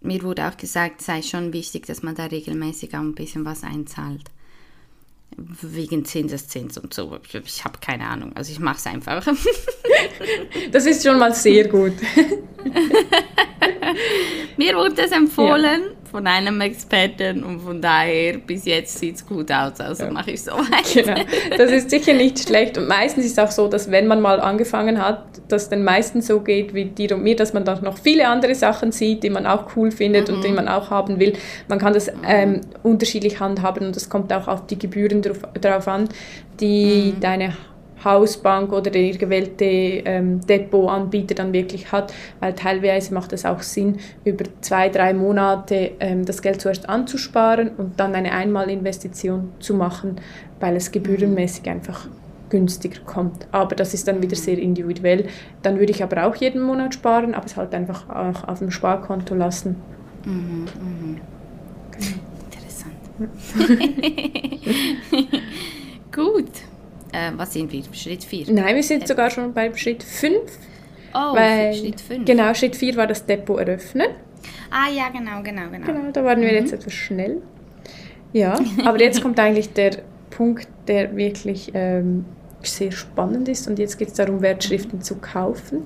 mir 0.02 0.24
wurde 0.24 0.48
auch 0.48 0.58
gesagt, 0.58 1.00
es 1.00 1.06
sei 1.06 1.22
schon 1.22 1.54
wichtig, 1.54 1.86
dass 1.86 2.04
man 2.04 2.16
da 2.16 2.26
regelmäßig 2.26 2.96
auch 2.96 3.02
ein 3.02 3.16
bisschen 3.16 3.46
was 3.46 3.64
einzahlt. 3.64 4.24
Wegen 5.38 6.04
Zinseszins 6.04 6.78
und 6.78 6.94
so. 6.94 7.18
Ich 7.46 7.64
habe 7.64 7.80
keine 7.80 8.06
Ahnung. 8.06 8.34
Also 8.36 8.52
ich 8.52 8.60
mache 8.60 8.78
es 8.78 8.86
einfach. 8.86 9.26
das 10.72 10.86
ist 10.86 11.06
schon 11.06 11.18
mal 11.18 11.34
sehr 11.34 11.70
gut. 11.70 11.94
Mir 14.58 14.76
wurde 14.76 15.02
es 15.04 15.12
empfohlen 15.12 15.82
ja. 15.84 16.01
Von 16.12 16.28
einem 16.28 16.60
Experten 16.60 17.44
und 17.44 17.62
von 17.62 17.82
daher 17.82 18.38
bis 18.38 18.66
jetzt 18.66 19.00
sieht 19.00 19.16
es 19.16 19.26
gut 19.26 19.50
aus, 19.50 19.80
also 19.80 20.04
ja. 20.04 20.12
mache 20.12 20.32
ich 20.32 20.44
so 20.44 20.52
weiter. 20.52 21.16
Genau. 21.16 21.58
Das 21.58 21.72
ist 21.72 21.90
sicher 21.90 22.14
nicht 22.14 22.40
schlecht 22.40 22.78
und 22.78 22.88
meistens 22.88 23.26
ist 23.26 23.32
es 23.34 23.40
auch 23.40 23.50
so, 23.50 23.70
dass 23.70 23.90
wenn 23.90 24.08
man 24.08 24.22
mal 24.22 24.42
angefangen 24.42 25.02
hat, 25.02 25.24
dass 25.48 25.70
den 25.70 25.84
meisten 25.84 26.22
so 26.22 26.42
geht 26.42 26.74
wie 26.74 26.86
dir 26.86 27.16
und 27.16 27.24
mir, 27.24 27.36
dass 27.36 27.54
man 27.54 27.64
dann 27.64 27.82
noch 27.84 27.98
viele 27.98 28.28
andere 28.28 28.56
Sachen 28.56 28.92
sieht, 28.92 29.24
die 29.24 29.30
man 29.30 29.46
auch 29.46 29.76
cool 29.76 29.92
findet 29.92 30.28
mhm. 30.28 30.36
und 30.36 30.44
die 30.44 30.50
mhm. 30.50 30.56
man 30.56 30.68
auch 30.68 30.90
haben 30.90 31.20
will. 31.20 31.34
Man 31.70 31.80
kann 31.80 31.94
das 31.94 32.12
ähm, 32.28 32.62
unterschiedlich 32.84 33.40
handhaben 33.40 33.88
und 33.88 33.96
es 33.96 34.10
kommt 34.10 34.34
auch 34.34 34.48
auf 34.50 34.68
die 34.68 34.78
Gebühren 34.78 35.22
drauf, 35.22 35.40
drauf 35.60 35.88
an, 35.88 36.10
die 36.60 37.14
mhm. 37.16 37.20
deine 37.22 37.54
Hausbank 38.04 38.72
oder 38.72 38.92
der 38.92 39.12
gewählte 39.14 39.66
ähm, 39.66 40.42
Depotanbieter 40.42 41.36
dann 41.36 41.54
wirklich 41.54 41.92
hat, 41.92 42.14
weil 42.40 42.54
teilweise 42.54 43.14
macht 43.14 43.34
es 43.34 43.46
auch 43.46 43.62
Sinn, 43.62 43.98
über 44.24 44.46
zwei, 44.62 44.90
drei 44.90 45.14
Monate 45.14 45.92
ähm, 46.00 46.26
das 46.26 46.42
Geld 46.42 46.62
zuerst 46.62 46.90
anzusparen 46.90 47.72
und 47.78 48.00
dann 48.00 48.16
eine 48.16 48.32
Einmalinvestition 48.32 49.52
zu 49.60 49.74
machen, 49.74 50.16
weil 50.60 50.76
es 50.76 50.92
gebührenmäßig 50.92 51.70
einfach 51.70 52.08
günstiger 52.50 53.00
kommt. 53.06 53.48
Aber 53.52 53.76
das 53.76 53.94
ist 53.94 54.08
dann 54.08 54.22
wieder 54.22 54.36
sehr 54.36 54.60
individuell. 54.60 55.28
Dann 55.64 55.80
würde 55.80 55.92
ich 55.92 56.04
aber 56.04 56.26
auch 56.26 56.36
jeden 56.36 56.62
Monat 56.62 56.94
sparen, 56.94 57.34
aber 57.34 57.46
es 57.46 57.56
halt 57.56 57.74
einfach 57.74 58.10
auch 58.10 58.48
auf 58.48 58.60
dem 58.60 58.70
Sparkonto 58.70 59.34
lassen. 59.34 59.78
Mhm, 60.26 60.66
mh. 60.66 61.22
Interessant. 62.46 62.96
Gut. 66.12 66.71
Äh, 67.12 67.32
was 67.36 67.54
sind 67.54 67.72
wir? 67.72 67.84
Schritt 67.94 68.24
4? 68.24 68.54
Nein, 68.54 68.76
wir 68.76 68.84
sind 68.84 69.08
sogar 69.08 69.30
schon 69.30 69.54
beim 69.54 69.76
Schritt 69.76 70.04
5. 70.04 70.36
Oh, 71.14 71.36
weil, 71.36 71.74
Schritt 71.74 72.00
5. 72.00 72.26
Genau, 72.26 72.54
Schritt 72.54 72.76
4 72.76 72.96
war 72.96 73.08
das 73.08 73.26
Depot 73.26 73.60
eröffnen. 73.60 74.08
Ah 74.70 74.90
ja, 74.90 75.10
genau, 75.10 75.44
genau, 75.44 75.70
genau. 75.70 75.86
Genau, 75.86 76.12
da 76.12 76.24
waren 76.24 76.42
wir 76.42 76.48
mhm. 76.48 76.56
jetzt 76.56 76.74
etwas 76.74 76.94
schnell. 76.94 77.42
Ja, 78.34 78.58
aber 78.86 79.00
jetzt 79.02 79.22
kommt 79.22 79.40
eigentlich 79.40 79.74
der 79.74 79.98
Punkt, 80.30 80.68
der 80.88 81.16
wirklich 81.16 81.72
ähm, 81.74 82.26
sehr 82.64 82.92
spannend 82.92 83.50
ist. 83.50 83.68
Und 83.68 83.80
jetzt 83.80 83.98
geht 83.98 84.10
es 84.10 84.14
darum, 84.14 84.42
Wertschriften 84.42 85.00
mhm. 85.00 85.04
zu 85.04 85.16
kaufen. 85.16 85.84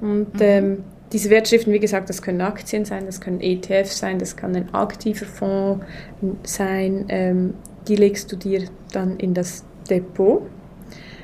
Und 0.00 0.34
mhm. 0.34 0.40
ähm, 0.40 0.84
diese 1.12 1.30
Wertschriften, 1.30 1.72
wie 1.72 1.80
gesagt, 1.80 2.10
das 2.10 2.20
können 2.20 2.42
Aktien 2.42 2.84
sein, 2.84 3.06
das 3.06 3.20
können 3.20 3.40
ETFs 3.40 3.98
sein, 3.98 4.18
das 4.18 4.36
kann 4.36 4.54
ein 4.54 4.74
aktiver 4.74 5.24
Fonds 5.24 5.84
sein. 6.42 7.06
Ähm, 7.08 7.54
die 7.88 7.96
legst 7.96 8.30
du 8.30 8.36
dir 8.36 8.64
dann 8.92 9.16
in 9.16 9.32
das 9.32 9.64
Depot. 9.88 10.42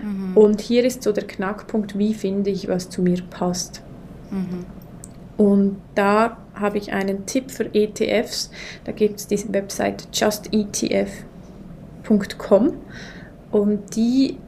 Mhm. 0.04 0.36
Und 0.36 0.60
hier 0.60 0.84
ist 0.84 1.02
so 1.02 1.12
der 1.12 1.26
Knackpunkt, 1.26 1.98
wie 1.98 2.12
finde 2.14 2.50
ich, 2.50 2.68
was 2.68 2.90
zu 2.90 3.00
mir 3.02 3.22
passt. 3.30 3.82
Mhm. 4.30 4.66
Und 5.36 5.80
da 5.94 6.36
habe 6.54 6.78
ich 6.78 6.92
einen 6.92 7.26
Tipp 7.26 7.50
für 7.50 7.74
ETFs. 7.74 8.50
Da 8.84 8.92
gibt 8.92 9.18
es 9.18 9.26
diese 9.26 9.52
Website 9.52 10.06
justetf.com 10.12 11.24
und 13.50 13.96
die 13.96 14.38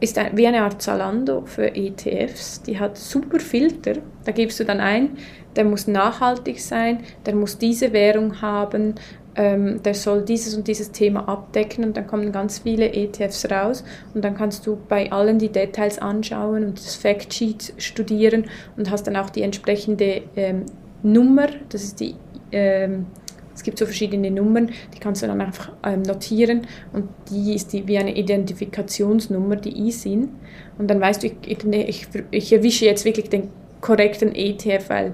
ist 0.00 0.18
wie 0.34 0.46
eine 0.46 0.62
Art 0.62 0.80
Zalando 0.82 1.42
für 1.46 1.74
ETFs. 1.74 2.62
Die 2.62 2.78
hat 2.78 2.96
super 2.96 3.40
Filter. 3.40 3.94
Da 4.24 4.32
gibst 4.32 4.60
du 4.60 4.64
dann 4.64 4.80
ein, 4.80 5.16
der 5.56 5.64
muss 5.64 5.86
nachhaltig 5.86 6.60
sein, 6.60 7.00
der 7.26 7.34
muss 7.34 7.58
diese 7.58 7.92
Währung 7.92 8.40
haben, 8.40 8.94
ähm, 9.36 9.82
der 9.82 9.94
soll 9.94 10.22
dieses 10.22 10.54
und 10.54 10.68
dieses 10.68 10.92
Thema 10.92 11.28
abdecken 11.28 11.84
und 11.84 11.96
dann 11.96 12.06
kommen 12.06 12.32
ganz 12.32 12.60
viele 12.60 12.92
ETFs 12.92 13.50
raus 13.50 13.84
und 14.14 14.24
dann 14.24 14.36
kannst 14.36 14.66
du 14.66 14.78
bei 14.88 15.10
allen 15.10 15.38
die 15.38 15.48
Details 15.48 15.98
anschauen 15.98 16.64
und 16.64 16.78
das 16.78 16.94
Factsheet 16.94 17.74
studieren 17.78 18.46
und 18.76 18.90
hast 18.90 19.06
dann 19.06 19.16
auch 19.16 19.30
die 19.30 19.42
entsprechende 19.42 20.22
ähm, 20.36 20.66
Nummer, 21.02 21.48
das 21.68 21.84
ist 21.84 22.00
die, 22.00 22.14
ähm, 22.52 23.06
es 23.54 23.62
gibt 23.62 23.78
so 23.78 23.84
verschiedene 23.84 24.30
Nummern, 24.30 24.70
die 24.94 24.98
kannst 24.98 25.22
du 25.22 25.26
dann 25.26 25.40
einfach 25.40 25.72
ähm, 25.84 26.02
notieren 26.02 26.66
und 26.92 27.08
die 27.30 27.54
ist 27.54 27.72
die, 27.72 27.86
wie 27.86 27.98
eine 27.98 28.16
Identifikationsnummer, 28.16 29.56
die 29.56 29.88
ISIN 29.88 30.30
und 30.78 30.88
dann 30.88 31.00
weißt 31.00 31.22
du, 31.22 31.28
ich, 31.28 31.64
ich, 31.64 32.08
ich 32.30 32.52
erwische 32.52 32.84
jetzt 32.86 33.04
wirklich 33.04 33.28
den 33.28 33.50
korrekten 33.80 34.34
ETF, 34.34 34.88
weil 34.88 35.12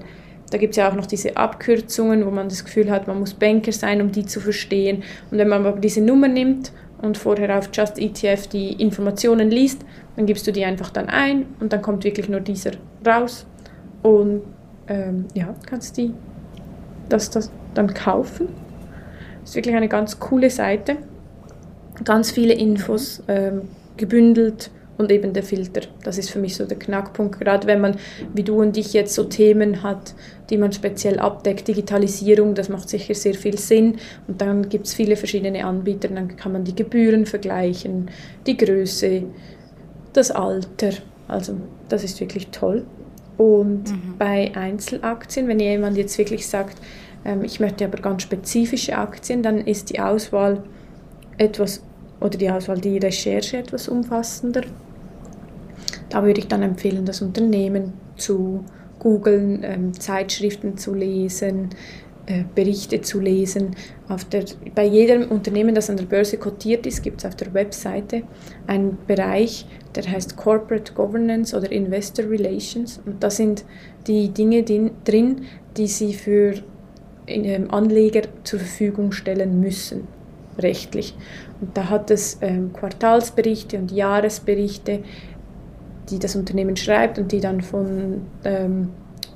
da 0.51 0.57
gibt 0.57 0.71
es 0.71 0.77
ja 0.77 0.89
auch 0.89 0.95
noch 0.95 1.05
diese 1.05 1.37
Abkürzungen, 1.37 2.25
wo 2.25 2.29
man 2.29 2.49
das 2.49 2.63
Gefühl 2.63 2.91
hat, 2.91 3.07
man 3.07 3.19
muss 3.19 3.33
Banker 3.33 3.71
sein, 3.71 4.01
um 4.01 4.11
die 4.11 4.25
zu 4.25 4.41
verstehen. 4.41 5.03
Und 5.31 5.37
wenn 5.37 5.47
man 5.47 5.65
aber 5.65 5.79
diese 5.79 6.01
Nummer 6.01 6.27
nimmt 6.27 6.73
und 7.01 7.17
vorher 7.17 7.57
auf 7.57 7.69
Just 7.73 7.97
ETF 7.97 8.47
die 8.47 8.73
Informationen 8.73 9.49
liest, 9.49 9.83
dann 10.17 10.25
gibst 10.25 10.45
du 10.45 10.51
die 10.51 10.65
einfach 10.65 10.89
dann 10.91 11.07
ein 11.07 11.45
und 11.61 11.71
dann 11.71 11.81
kommt 11.81 12.03
wirklich 12.03 12.27
nur 12.27 12.41
dieser 12.41 12.71
raus. 13.07 13.47
Und 14.03 14.41
ähm, 14.87 15.25
ja, 15.33 15.55
kannst 15.65 15.95
die 15.95 16.13
das, 17.07 17.29
das 17.29 17.49
dann 17.73 17.93
kaufen. 17.93 18.49
Das 19.39 19.51
ist 19.51 19.55
wirklich 19.55 19.75
eine 19.75 19.87
ganz 19.87 20.19
coole 20.19 20.49
Seite. 20.49 20.97
Ganz 22.03 22.31
viele 22.31 22.53
Infos 22.53 23.23
ähm, 23.29 23.69
gebündelt 23.95 24.69
und 25.01 25.11
eben 25.11 25.33
der 25.33 25.43
Filter. 25.43 25.81
Das 26.03 26.17
ist 26.17 26.29
für 26.29 26.39
mich 26.39 26.55
so 26.55 26.65
der 26.65 26.79
Knackpunkt, 26.79 27.39
gerade 27.39 27.67
wenn 27.67 27.81
man, 27.81 27.97
wie 28.33 28.43
du 28.43 28.61
und 28.61 28.77
ich 28.77 28.93
jetzt 28.93 29.13
so 29.13 29.25
Themen 29.25 29.83
hat, 29.83 30.13
die 30.49 30.57
man 30.57 30.71
speziell 30.71 31.19
abdeckt. 31.19 31.67
Digitalisierung, 31.67 32.55
das 32.55 32.69
macht 32.69 32.87
sicher 32.87 33.13
sehr 33.13 33.33
viel 33.33 33.57
Sinn 33.57 33.97
und 34.27 34.39
dann 34.41 34.69
gibt 34.69 34.87
es 34.87 34.93
viele 34.93 35.15
verschiedene 35.15 35.65
Anbieter, 35.65 36.07
dann 36.07 36.35
kann 36.37 36.53
man 36.53 36.63
die 36.63 36.75
Gebühren 36.75 37.25
vergleichen, 37.25 38.09
die 38.47 38.55
Größe, 38.55 39.23
das 40.13 40.31
Alter. 40.31 40.91
Also 41.27 41.57
das 41.89 42.03
ist 42.03 42.19
wirklich 42.19 42.47
toll. 42.47 42.85
Und 43.37 43.91
mhm. 43.91 44.15
bei 44.17 44.51
Einzelaktien, 44.55 45.47
wenn 45.47 45.59
jemand 45.59 45.97
jetzt 45.97 46.17
wirklich 46.17 46.47
sagt, 46.47 46.77
ähm, 47.25 47.43
ich 47.43 47.59
möchte 47.59 47.85
aber 47.85 47.97
ganz 47.97 48.23
spezifische 48.23 48.97
Aktien, 48.97 49.41
dann 49.41 49.59
ist 49.59 49.89
die 49.89 49.99
Auswahl 49.99 50.63
etwas 51.37 51.81
oder 52.19 52.37
die 52.37 52.49
Auswahl, 52.49 52.79
die 52.79 52.97
Recherche 52.97 53.57
etwas 53.57 53.87
umfassender. 53.87 54.61
Da 56.11 56.23
würde 56.25 56.41
ich 56.41 56.47
dann 56.47 56.61
empfehlen, 56.61 57.05
das 57.05 57.21
Unternehmen 57.21 57.93
zu 58.17 58.65
googeln, 58.99 59.61
ähm, 59.63 59.93
Zeitschriften 59.93 60.77
zu 60.77 60.93
lesen, 60.93 61.69
äh, 62.25 62.43
Berichte 62.53 63.01
zu 63.01 63.21
lesen. 63.21 63.75
Auf 64.09 64.25
der, 64.25 64.43
bei 64.75 64.85
jedem 64.85 65.31
Unternehmen, 65.31 65.73
das 65.73 65.89
an 65.89 65.95
der 65.95 66.03
Börse 66.03 66.37
kotiert 66.37 66.85
ist, 66.85 67.01
gibt 67.01 67.21
es 67.21 67.25
auf 67.25 67.35
der 67.35 67.53
Webseite 67.53 68.23
einen 68.67 68.97
Bereich, 69.07 69.65
der 69.95 70.03
heißt 70.03 70.35
Corporate 70.35 70.93
Governance 70.93 71.55
oder 71.55 71.71
Investor 71.71 72.29
Relations. 72.29 72.99
Und 73.05 73.23
da 73.23 73.29
sind 73.29 73.63
die 74.05 74.29
Dinge 74.29 74.63
die, 74.63 74.91
drin, 75.05 75.45
die 75.77 75.87
Sie 75.87 76.13
für 76.13 76.55
ähm, 77.27 77.71
Anleger 77.71 78.23
zur 78.43 78.59
Verfügung 78.59 79.13
stellen 79.13 79.61
müssen, 79.61 80.07
rechtlich. 80.59 81.15
Und 81.61 81.77
da 81.77 81.89
hat 81.89 82.11
es 82.11 82.37
ähm, 82.41 82.73
Quartalsberichte 82.73 83.77
und 83.77 83.91
Jahresberichte, 83.91 85.03
die 86.11 86.19
das 86.19 86.35
Unternehmen 86.35 86.75
schreibt 86.75 87.17
und 87.17 87.31
die 87.31 87.39
dann 87.39 87.61
von 87.61 88.21
ähm, 88.43 88.89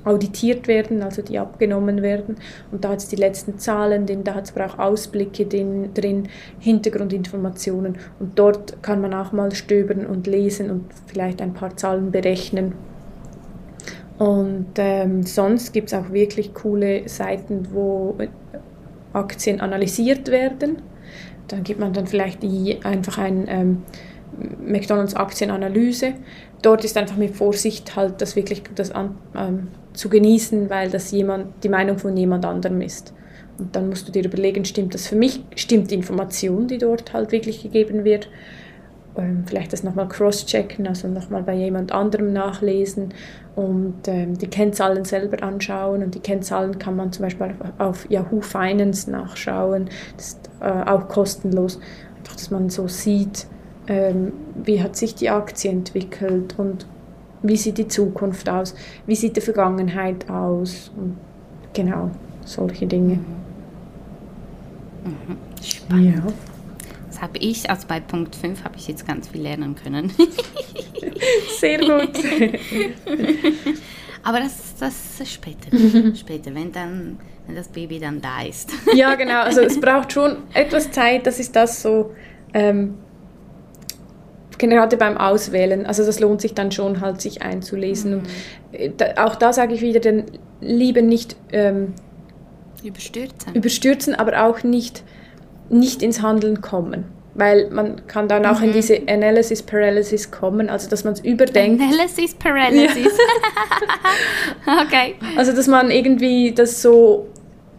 auditiert 0.06 0.68
werden, 0.68 1.02
also 1.02 1.20
die 1.20 1.38
abgenommen 1.38 2.00
werden. 2.00 2.36
Und 2.70 2.84
da 2.84 2.90
hat 2.90 2.98
es 2.98 3.08
die 3.08 3.16
letzten 3.16 3.58
Zahlen 3.58 4.06
drin, 4.06 4.22
da 4.22 4.34
hat 4.34 4.44
es 4.44 4.56
aber 4.56 4.66
auch 4.66 4.78
Ausblicke 4.78 5.46
drin, 5.46 5.90
drin, 5.94 6.28
Hintergrundinformationen. 6.60 7.96
Und 8.20 8.38
dort 8.38 8.82
kann 8.82 9.00
man 9.00 9.12
auch 9.12 9.32
mal 9.32 9.52
stöbern 9.52 10.06
und 10.06 10.26
lesen 10.28 10.70
und 10.70 10.84
vielleicht 11.06 11.42
ein 11.42 11.54
paar 11.54 11.76
Zahlen 11.76 12.12
berechnen. 12.12 12.72
Und 14.18 14.68
ähm, 14.76 15.24
sonst 15.24 15.72
gibt 15.72 15.88
es 15.88 15.94
auch 15.94 16.10
wirklich 16.12 16.54
coole 16.54 17.08
Seiten, 17.08 17.68
wo 17.72 18.16
Aktien 19.12 19.60
analysiert 19.60 20.28
werden. 20.28 20.78
Dann 21.48 21.64
gibt 21.64 21.80
man 21.80 21.92
dann 21.92 22.06
vielleicht 22.06 22.42
die, 22.42 22.78
einfach 22.82 23.18
ein 23.18 23.46
ähm, 23.48 23.82
McDonalds 24.64 25.14
Aktienanalyse. 25.14 26.14
Dort 26.62 26.84
ist 26.84 26.96
einfach 26.96 27.16
mit 27.16 27.36
Vorsicht 27.36 27.96
halt 27.96 28.20
das 28.20 28.36
wirklich 28.36 28.62
das 28.74 28.90
an, 28.90 29.16
ähm, 29.36 29.68
zu 29.92 30.08
genießen, 30.08 30.70
weil 30.70 30.90
das 30.90 31.10
jemand, 31.10 31.62
die 31.62 31.68
Meinung 31.68 31.98
von 31.98 32.16
jemand 32.16 32.44
anderem 32.44 32.80
ist. 32.80 33.12
Und 33.58 33.74
dann 33.74 33.88
musst 33.88 34.06
du 34.06 34.12
dir 34.12 34.24
überlegen, 34.24 34.64
stimmt 34.64 34.94
das 34.94 35.06
für 35.06 35.16
mich, 35.16 35.42
stimmt 35.54 35.90
die 35.90 35.94
Information, 35.94 36.68
die 36.68 36.78
dort 36.78 37.12
halt 37.12 37.32
wirklich 37.32 37.62
gegeben 37.62 38.04
wird. 38.04 38.28
Ähm, 39.16 39.44
vielleicht 39.46 39.72
das 39.72 39.82
nochmal 39.82 40.08
cross-checken, 40.08 40.86
also 40.86 41.08
nochmal 41.08 41.42
bei 41.42 41.54
jemand 41.54 41.92
anderem 41.92 42.32
nachlesen 42.32 43.14
und 43.54 44.06
ähm, 44.06 44.36
die 44.36 44.48
Kennzahlen 44.48 45.04
selber 45.04 45.42
anschauen. 45.42 46.02
Und 46.02 46.14
die 46.14 46.20
Kennzahlen 46.20 46.78
kann 46.78 46.96
man 46.96 47.12
zum 47.12 47.24
Beispiel 47.24 47.54
auf, 47.78 48.08
Yahoo 48.10 48.42
Finance 48.42 49.10
nachschauen. 49.10 49.88
Das 50.16 50.28
ist 50.28 50.50
äh, 50.60 50.66
auch 50.66 51.08
kostenlos. 51.08 51.80
Einfach, 52.18 52.34
dass 52.34 52.50
man 52.50 52.68
so 52.68 52.88
sieht, 52.88 53.46
ähm, 53.86 54.32
wie 54.64 54.82
hat 54.82 54.96
sich 54.96 55.14
die 55.14 55.30
Aktie 55.30 55.70
entwickelt 55.70 56.58
und 56.58 56.86
wie 57.42 57.56
sieht 57.56 57.78
die 57.78 57.88
Zukunft 57.88 58.48
aus, 58.48 58.74
wie 59.06 59.14
sieht 59.14 59.36
die 59.36 59.40
Vergangenheit 59.40 60.28
aus. 60.28 60.90
Und 60.96 61.16
genau, 61.72 62.10
solche 62.44 62.86
Dinge. 62.86 63.18
Mhm. 65.04 65.36
Spannend. 65.62 66.16
Ja. 66.16 66.22
Das 67.08 67.22
habe 67.22 67.38
ich, 67.38 67.70
also 67.70 67.86
bei 67.88 68.00
Punkt 68.00 68.36
5 68.36 68.64
habe 68.64 68.76
ich 68.76 68.88
jetzt 68.88 69.06
ganz 69.06 69.28
viel 69.28 69.42
lernen 69.42 69.74
können. 69.74 70.12
Sehr 71.58 71.78
gut. 71.78 72.10
Aber 74.22 74.40
das, 74.40 74.74
das 74.78 75.20
ist 75.20 75.32
später. 75.32 75.70
später, 76.14 76.54
wenn 76.54 76.72
dann 76.72 77.18
wenn 77.46 77.54
das 77.54 77.68
Baby 77.68 78.00
dann 78.00 78.20
da 78.20 78.42
ist. 78.42 78.72
ja, 78.92 79.14
genau. 79.14 79.42
Also 79.42 79.60
es 79.60 79.80
braucht 79.80 80.12
schon 80.12 80.38
etwas 80.52 80.90
Zeit. 80.90 81.26
Das 81.26 81.38
ist 81.38 81.54
das 81.54 81.80
so. 81.80 82.12
Ähm, 82.52 82.94
gerade 84.58 84.96
beim 84.96 85.16
Auswählen, 85.16 85.86
also 85.86 86.04
das 86.04 86.20
lohnt 86.20 86.40
sich 86.40 86.54
dann 86.54 86.72
schon 86.72 87.00
halt, 87.00 87.20
sich 87.20 87.42
einzulesen. 87.42 88.10
Mhm. 88.10 88.18
Und 88.18 88.28
äh, 88.72 88.90
da, 88.96 89.24
auch 89.24 89.36
da 89.36 89.52
sage 89.52 89.74
ich 89.74 89.82
wieder, 89.82 90.00
den 90.00 90.24
Liebe 90.60 91.02
nicht 91.02 91.36
ähm, 91.52 91.94
überstürzen. 92.82 93.54
überstürzen, 93.54 94.14
aber 94.14 94.44
auch 94.44 94.62
nicht, 94.62 95.02
nicht 95.68 96.02
ins 96.02 96.22
Handeln 96.22 96.60
kommen. 96.60 97.04
Weil 97.34 97.68
man 97.70 98.06
kann 98.06 98.28
dann 98.28 98.46
auch 98.46 98.60
mhm. 98.60 98.68
in 98.68 98.72
diese 98.72 99.02
Analysis 99.08 99.62
Paralysis 99.62 100.30
kommen, 100.30 100.70
also 100.70 100.88
dass 100.88 101.04
man 101.04 101.12
es 101.12 101.20
überdenkt. 101.20 101.82
Analysis 101.82 102.34
Paralysis. 102.34 103.12
Ja. 104.66 104.82
okay. 104.86 105.16
Also 105.36 105.52
dass 105.52 105.66
man 105.66 105.90
irgendwie 105.90 106.52
das 106.52 106.80
so 106.80 107.28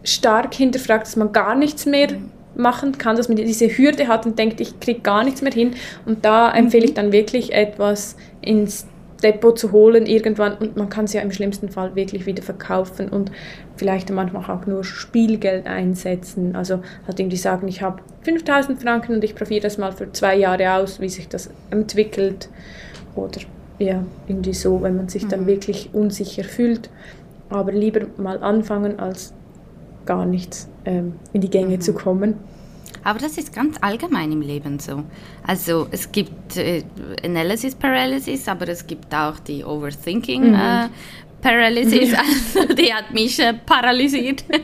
stark 0.04 0.54
hinterfragt, 0.54 1.08
dass 1.08 1.16
man 1.16 1.32
gar 1.32 1.56
nichts 1.56 1.86
mehr 1.86 2.12
mhm 2.12 2.30
machen 2.58 2.98
kann, 2.98 3.16
dass 3.16 3.28
man 3.28 3.36
diese 3.36 3.68
Hürde 3.68 4.08
hat 4.08 4.26
und 4.26 4.38
denkt, 4.38 4.60
ich 4.60 4.80
kriege 4.80 5.00
gar 5.00 5.24
nichts 5.24 5.42
mehr 5.42 5.52
hin. 5.52 5.74
Und 6.04 6.24
da 6.24 6.50
empfehle 6.50 6.84
ich 6.84 6.90
mhm. 6.90 6.96
dann 6.96 7.12
wirklich 7.12 7.52
etwas 7.52 8.16
ins 8.40 8.86
Depot 9.22 9.58
zu 9.58 9.72
holen 9.72 10.06
irgendwann 10.06 10.56
und 10.58 10.76
man 10.76 10.88
kann 10.88 11.06
es 11.06 11.12
ja 11.12 11.20
im 11.22 11.32
schlimmsten 11.32 11.68
Fall 11.70 11.96
wirklich 11.96 12.26
wieder 12.26 12.42
verkaufen 12.42 13.08
und 13.08 13.32
vielleicht 13.76 14.10
manchmal 14.10 14.48
auch 14.48 14.66
nur 14.66 14.84
Spielgeld 14.84 15.66
einsetzen. 15.66 16.54
Also 16.54 16.82
halt 17.06 17.18
irgendwie 17.18 17.36
sagen, 17.36 17.66
ich 17.66 17.82
habe 17.82 18.00
5000 18.22 18.80
Franken 18.80 19.14
und 19.14 19.24
ich 19.24 19.34
probiere 19.34 19.62
das 19.62 19.76
mal 19.76 19.92
für 19.92 20.12
zwei 20.12 20.36
Jahre 20.36 20.74
aus, 20.74 21.00
wie 21.00 21.08
sich 21.08 21.28
das 21.28 21.50
entwickelt. 21.70 22.48
Oder 23.16 23.40
ja, 23.78 24.04
irgendwie 24.28 24.54
so, 24.54 24.82
wenn 24.82 24.96
man 24.96 25.08
sich 25.08 25.26
dann 25.26 25.42
mhm. 25.42 25.46
wirklich 25.46 25.90
unsicher 25.92 26.44
fühlt. 26.44 26.88
Aber 27.48 27.72
lieber 27.72 28.02
mal 28.18 28.42
anfangen, 28.42 29.00
als 29.00 29.32
gar 30.04 30.26
nichts 30.26 30.68
ähm, 30.88 31.12
in 31.32 31.40
die 31.42 31.50
Gänge 31.50 31.76
mhm. 31.76 31.80
zu 31.80 31.92
kommen. 31.92 32.34
Aber 33.04 33.18
das 33.18 33.38
ist 33.38 33.54
ganz 33.54 33.76
allgemein 33.80 34.32
im 34.32 34.40
Leben 34.40 34.78
so. 34.78 35.04
Also 35.46 35.86
es 35.90 36.10
gibt 36.10 36.56
äh, 36.56 36.82
Analysis 37.24 37.74
Paralysis, 37.74 38.48
aber 38.48 38.68
es 38.68 38.86
gibt 38.86 39.14
auch 39.14 39.38
die 39.38 39.64
Overthinking 39.64 40.50
mhm. 40.50 40.54
äh, 40.54 40.88
Paralysis. 41.40 42.14
Also 42.56 42.74
die 42.74 42.92
hat 42.92 43.12
mich 43.12 43.38
äh, 43.38 43.54
paralysiert. 43.54 44.44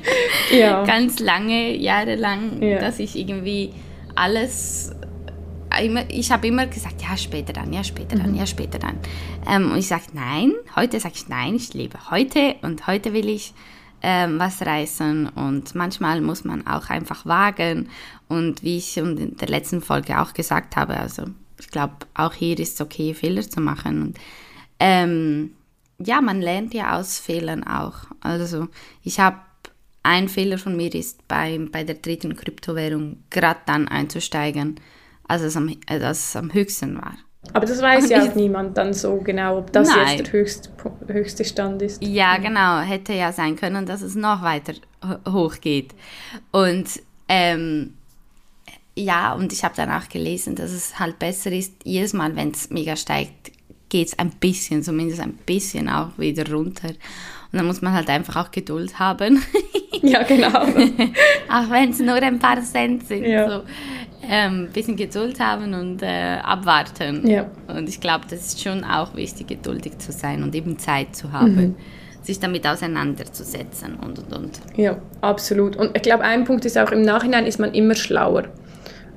Ja. 0.51 0.85
ganz 0.85 1.21
lange, 1.21 1.77
Jahre 1.77 2.15
lang, 2.15 2.63
ja. 2.63 2.79
dass 2.79 2.99
ich 2.99 3.17
irgendwie 3.17 3.73
alles 4.15 4.93
immer, 5.83 6.09
ich 6.09 6.31
habe 6.31 6.47
immer 6.47 6.67
gesagt, 6.67 7.03
ja, 7.03 7.17
später 7.17 7.53
dann, 7.53 7.73
ja, 7.73 7.83
später 7.83 8.17
dann, 8.17 8.33
mhm. 8.33 8.37
ja, 8.37 8.47
später 8.47 8.79
dann. 8.79 8.99
Ähm, 9.49 9.73
und 9.73 9.79
ich 9.79 9.89
sage, 9.89 10.05
nein, 10.13 10.53
heute 10.77 11.01
sage 11.01 11.15
ich, 11.17 11.29
nein, 11.29 11.57
ich 11.57 11.75
lebe 11.75 12.11
heute 12.11 12.57
und 12.63 12.87
heute 12.87 13.13
will 13.13 13.29
ich 13.29 13.53
ähm, 14.07 14.39
was 14.39 14.61
reißen 14.61 15.31
und 15.31 15.75
manchmal 15.75 16.21
muss 16.21 16.45
man 16.45 16.67
auch 16.67 16.91
einfach 16.91 17.25
wagen 17.25 17.89
und 18.29 18.63
wie 18.63 18.77
ich 18.77 18.99
in 18.99 19.37
der 19.39 19.49
letzten 19.49 19.81
Folge 19.81 20.21
auch 20.21 20.35
gesagt 20.35 20.77
habe, 20.77 20.95
also 20.99 21.25
ich 21.59 21.69
glaube 21.69 21.95
auch 22.13 22.35
hier 22.35 22.59
ist 22.59 22.75
es 22.75 22.81
okay, 22.83 23.15
Fehler 23.15 23.49
zu 23.49 23.63
machen 23.63 24.03
und 24.03 24.19
ähm, 24.79 25.53
ja, 25.99 26.21
man 26.21 26.43
lernt 26.43 26.75
ja 26.75 26.99
aus 26.99 27.19
Fehlern 27.19 27.65
auch. 27.65 27.95
Also 28.21 28.69
ich 29.03 29.21
habe 29.21 29.39
ein 30.03 30.29
Fehler 30.29 30.59
von 30.59 30.77
mir 30.77 30.95
ist 30.95 31.27
bei, 31.27 31.59
bei 31.73 31.83
der 31.83 31.95
dritten 31.95 32.37
Kryptowährung 32.37 33.23
gerade 33.31 33.61
dann 33.65 33.89
einzusteigen, 33.89 34.81
als 35.27 35.41
es 35.41 35.57
am, 35.57 35.75
als 35.87 36.19
es 36.19 36.37
am 36.37 36.53
höchsten 36.53 36.97
war. 36.97 37.17
Aber 37.53 37.67
das 37.67 37.81
weiß 37.81 38.09
ja 38.09 38.23
auch 38.25 38.35
niemand 38.35 38.77
dann 38.77 38.93
so 38.95 39.17
genau, 39.19 39.59
ob 39.59 39.73
das 39.73 39.89
Nein. 39.89 40.19
jetzt 40.19 40.27
der 40.27 40.33
höchste, 40.33 40.71
höchste 41.09 41.45
Stand 41.45 41.83
ist. 41.83 42.03
Ja, 42.03 42.39
genau. 42.39 42.81
Hätte 42.81 43.13
ja 43.13 43.33
sein 43.33 43.57
können, 43.57 43.87
dass 43.87 44.03
es 44.03 44.15
noch 44.15 44.43
weiter 44.43 44.75
hochgeht. 45.29 45.95
Und 46.51 46.87
ähm, 47.29 47.95
ja, 48.97 49.35
und 49.35 49.53
ich 49.53 49.65
habe 49.65 49.75
dann 49.77 49.91
auch 49.91 50.09
gelesen, 50.09 50.55
dass 50.55 50.71
es 50.71 50.99
halt 50.99 51.19
besser 51.19 51.53
ist, 51.53 51.73
jedes 51.85 52.13
Mal, 52.13 52.35
wenn 52.37 52.51
es 52.51 52.71
mega 52.71 52.97
steigt, 52.97 53.53
geht 53.89 54.09
es 54.09 54.19
ein 54.19 54.31
bisschen, 54.31 54.83
zumindest 54.83 55.21
ein 55.21 55.35
bisschen 55.47 55.89
auch 55.89 56.17
wieder 56.17 56.51
runter. 56.51 56.89
Und 56.89 57.59
dann 57.59 57.67
muss 57.67 57.83
man 57.83 57.93
halt 57.93 58.09
einfach 58.11 58.37
auch 58.37 58.51
Geduld 58.51 58.99
haben. 58.99 59.43
ja, 60.03 60.23
genau. 60.25 60.49
auch 61.49 61.71
wenn 61.71 61.91
es 61.91 62.01
nur 62.01 62.15
ein 62.15 62.39
paar 62.39 62.61
Cent 62.63 63.07
sind. 63.07 63.25
Ja. 63.25 63.49
So 63.49 63.63
ein 64.29 64.53
ähm, 64.53 64.69
bisschen 64.73 64.97
Geduld 64.97 65.41
haben 65.41 65.75
und 65.75 66.03
äh, 66.03 66.39
abwarten. 66.43 67.27
Ja. 67.27 67.47
Und 67.69 67.89
ich 67.89 68.01
glaube, 68.01 68.25
das 68.29 68.47
ist 68.47 68.63
schon 68.63 68.85
auch 68.85 69.15
wichtig, 69.15 69.49
geduldig 69.49 69.99
zu 69.99 70.13
sein 70.13 70.43
und 70.43 70.55
eben 70.55 70.79
Zeit 70.79 71.15
zu 71.15 71.33
haben, 71.33 71.55
mhm. 71.55 71.75
sich 72.23 72.41
damit 72.41 72.67
auseinanderzusetzen 72.67 73.95
und 73.97 74.19
und 74.19 74.33
und. 74.33 74.61
Ja, 74.77 74.99
absolut. 75.21 75.77
Und 75.77 75.97
ich 75.97 76.03
glaube, 76.03 76.25
ein 76.25 76.45
Punkt 76.45 76.65
ist 76.65 76.77
auch, 76.79 76.91
im 76.91 77.03
Nachhinein 77.03 77.47
ist 77.47 77.59
man 77.59 77.73
immer 77.75 77.95
schlauer. 77.95 78.45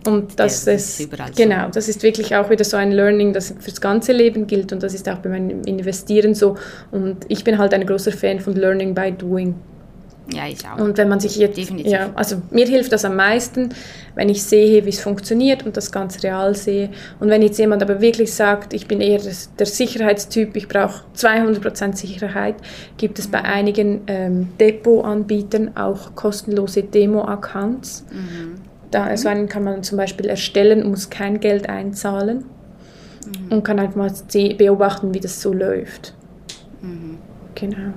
Und 0.06 0.40
das, 0.40 0.66
ja, 0.66 0.74
das 0.74 1.00
ist, 1.00 1.10
genau, 1.36 1.66
so. 1.66 1.72
das 1.74 1.90
ist 1.90 2.02
wirklich 2.02 2.34
auch 2.36 2.50
wieder 2.50 2.64
so 2.64 2.78
ein 2.78 2.92
Learning, 2.92 3.34
das 3.34 3.54
fürs 3.60 3.82
ganze 3.82 4.14
Leben 4.14 4.48
gilt 4.48 4.72
und 4.72 4.82
das 4.82 4.94
ist 4.94 5.10
auch 5.10 5.18
bei 5.18 5.30
meinem 5.30 5.64
Investieren 5.64 6.34
so. 6.34 6.56
Und 6.92 7.26
ich 7.28 7.44
bin 7.44 7.58
halt 7.58 7.74
ein 7.74 7.86
großer 7.86 8.12
Fan 8.12 8.40
von 8.40 8.56
Learning 8.56 8.94
by 8.94 9.12
Doing. 9.12 9.56
Ja, 10.34 10.46
ich 10.48 10.60
auch. 10.68 10.78
Und 10.78 10.98
wenn 10.98 11.08
man 11.08 11.20
sich 11.20 11.38
jetzt, 11.38 11.58
Definitiv. 11.58 11.92
ja, 11.92 12.10
also 12.16 12.42
mir 12.52 12.66
hilft 12.66 12.92
das 12.92 13.06
am 13.06 13.16
meisten, 13.16 13.70
wenn 14.16 14.28
ich 14.30 14.44
sehe, 14.44 14.84
wie 14.86 14.90
es 14.90 15.00
funktioniert 15.00 15.66
und 15.66 15.78
das 15.78 15.92
ganz 15.92 16.22
real 16.24 16.54
sehe. 16.54 16.90
Und 17.20 17.30
wenn 17.30 17.42
jetzt 17.42 17.58
jemand 17.60 17.82
aber 17.82 18.02
wirklich 18.02 18.34
sagt, 18.34 18.74
ich 18.74 18.88
bin 18.88 19.00
eher 19.00 19.20
der 19.20 19.66
Sicherheitstyp, 19.66 20.56
ich 20.58 20.68
brauche 20.68 21.04
200% 21.16 21.96
Sicherheit, 21.96 22.56
gibt 22.98 23.20
es 23.20 23.28
bei 23.28 23.42
einigen 23.42 24.02
ähm, 24.08 24.50
Depot-Anbietern 24.60 25.78
auch 25.78 26.14
kostenlose 26.16 26.84
Demo-Accounts. 26.84 28.06
Mhm. 28.12 28.56
Da, 28.92 29.06
also 29.06 29.30
einen 29.30 29.48
kann 29.48 29.64
man 29.64 29.84
zum 29.84 29.98
Beispiel 29.98 30.28
erstellen, 30.28 30.90
muss 30.90 31.10
kein 31.10 31.40
Geld 31.40 31.70
einzahlen 31.70 32.46
mhm. 33.26 33.52
und 33.52 33.64
kann 33.64 33.80
einfach 33.80 33.96
mal 33.96 34.12
beobachten, 34.58 35.14
wie 35.14 35.20
das 35.20 35.42
so 35.42 35.54
läuft. 35.54 36.14
Mhm. 36.82 37.18
Genau. 37.56 37.94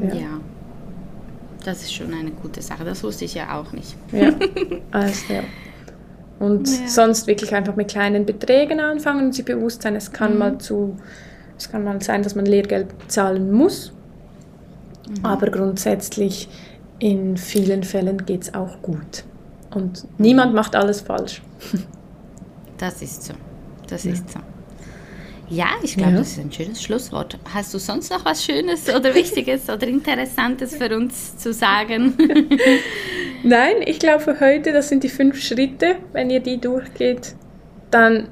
ja. 0.00 0.14
ja. 0.14 0.40
Das 1.64 1.82
ist 1.82 1.94
schon 1.94 2.12
eine 2.12 2.30
gute 2.30 2.60
Sache. 2.62 2.84
Das 2.84 3.02
wusste 3.02 3.24
ich 3.24 3.34
ja 3.34 3.58
auch 3.58 3.72
nicht. 3.72 3.96
Ja, 4.12 4.32
also, 4.90 5.32
ja. 5.32 5.42
Und 6.38 6.68
ja. 6.68 6.88
sonst 6.88 7.26
wirklich 7.26 7.54
einfach 7.54 7.74
mit 7.74 7.88
kleinen 7.88 8.26
Beträgen 8.26 8.80
anfangen 8.80 9.26
und 9.26 9.34
sich 9.34 9.44
bewusst 9.44 9.82
sein, 9.82 9.96
es 9.96 10.12
kann, 10.12 10.34
mhm. 10.34 10.38
mal, 10.38 10.58
zu, 10.58 10.96
es 11.56 11.70
kann 11.70 11.84
mal 11.84 12.02
sein, 12.02 12.22
dass 12.22 12.34
man 12.34 12.44
Lehrgeld 12.44 12.88
zahlen 13.08 13.50
muss. 13.50 13.92
Mhm. 15.08 15.24
Aber 15.24 15.50
grundsätzlich 15.50 16.48
in 16.98 17.36
vielen 17.36 17.82
Fällen 17.82 18.24
geht 18.26 18.42
es 18.42 18.54
auch 18.54 18.82
gut. 18.82 19.24
Und 19.74 20.06
niemand 20.18 20.54
macht 20.54 20.76
alles 20.76 21.00
falsch. 21.00 21.42
Das 22.76 23.00
ist 23.02 23.22
so. 23.22 23.34
Das 23.88 24.04
ja. 24.04 24.12
ist 24.12 24.28
so. 24.30 24.40
Ja, 25.54 25.68
ich 25.82 25.96
glaube, 25.96 26.12
ja. 26.12 26.18
das 26.18 26.32
ist 26.32 26.40
ein 26.40 26.50
schönes 26.50 26.82
Schlusswort. 26.82 27.38
Hast 27.52 27.72
du 27.72 27.78
sonst 27.78 28.10
noch 28.10 28.24
was 28.24 28.44
Schönes 28.44 28.88
oder 28.88 29.14
Wichtiges 29.14 29.68
oder 29.68 29.86
Interessantes 29.86 30.74
für 30.74 30.94
uns 30.96 31.38
zu 31.38 31.52
sagen? 31.52 32.14
Nein, 33.44 33.76
ich 33.86 34.00
glaube 34.00 34.20
für 34.20 34.40
heute, 34.40 34.72
das 34.72 34.88
sind 34.88 35.04
die 35.04 35.08
fünf 35.08 35.40
Schritte. 35.40 35.96
Wenn 36.12 36.28
ihr 36.30 36.40
die 36.40 36.60
durchgeht, 36.60 37.36
dann 37.92 38.28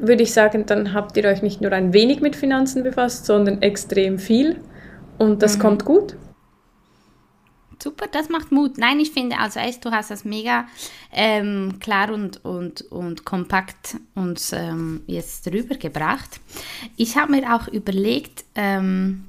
würde 0.00 0.22
ich 0.22 0.32
sagen, 0.32 0.64
dann 0.66 0.94
habt 0.94 1.16
ihr 1.18 1.24
euch 1.26 1.42
nicht 1.42 1.60
nur 1.60 1.72
ein 1.72 1.92
wenig 1.92 2.20
mit 2.20 2.36
Finanzen 2.36 2.82
befasst, 2.84 3.26
sondern 3.26 3.60
extrem 3.60 4.18
viel. 4.18 4.60
Und 5.18 5.42
das 5.42 5.58
mhm. 5.58 5.62
kommt 5.62 5.84
gut. 5.84 6.16
Super, 7.82 8.06
das 8.10 8.28
macht 8.28 8.52
Mut. 8.52 8.78
Nein, 8.78 9.00
ich 9.00 9.12
finde, 9.12 9.38
also 9.38 9.60
erst 9.60 9.84
du 9.84 9.90
hast 9.90 10.10
das 10.10 10.24
mega 10.24 10.66
ähm, 11.12 11.78
klar 11.80 12.12
und, 12.12 12.44
und, 12.44 12.82
und 12.82 13.24
kompakt 13.24 13.96
uns 14.14 14.52
ähm, 14.52 15.02
jetzt 15.06 15.46
rübergebracht. 15.46 16.40
Ich 16.96 17.16
habe 17.16 17.32
mir 17.32 17.54
auch 17.54 17.68
überlegt, 17.68 18.44
ähm, 18.54 19.24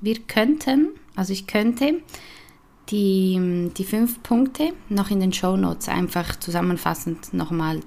wir 0.00 0.18
könnten, 0.20 0.88
also 1.16 1.32
ich 1.32 1.46
könnte 1.46 1.94
die, 2.90 3.70
die 3.76 3.84
fünf 3.84 4.22
Punkte 4.22 4.72
noch 4.88 5.10
in 5.10 5.20
den 5.20 5.32
Show 5.32 5.56
Notes 5.56 5.88
einfach 5.88 6.36
zusammenfassend 6.36 7.34
nochmal 7.34 7.80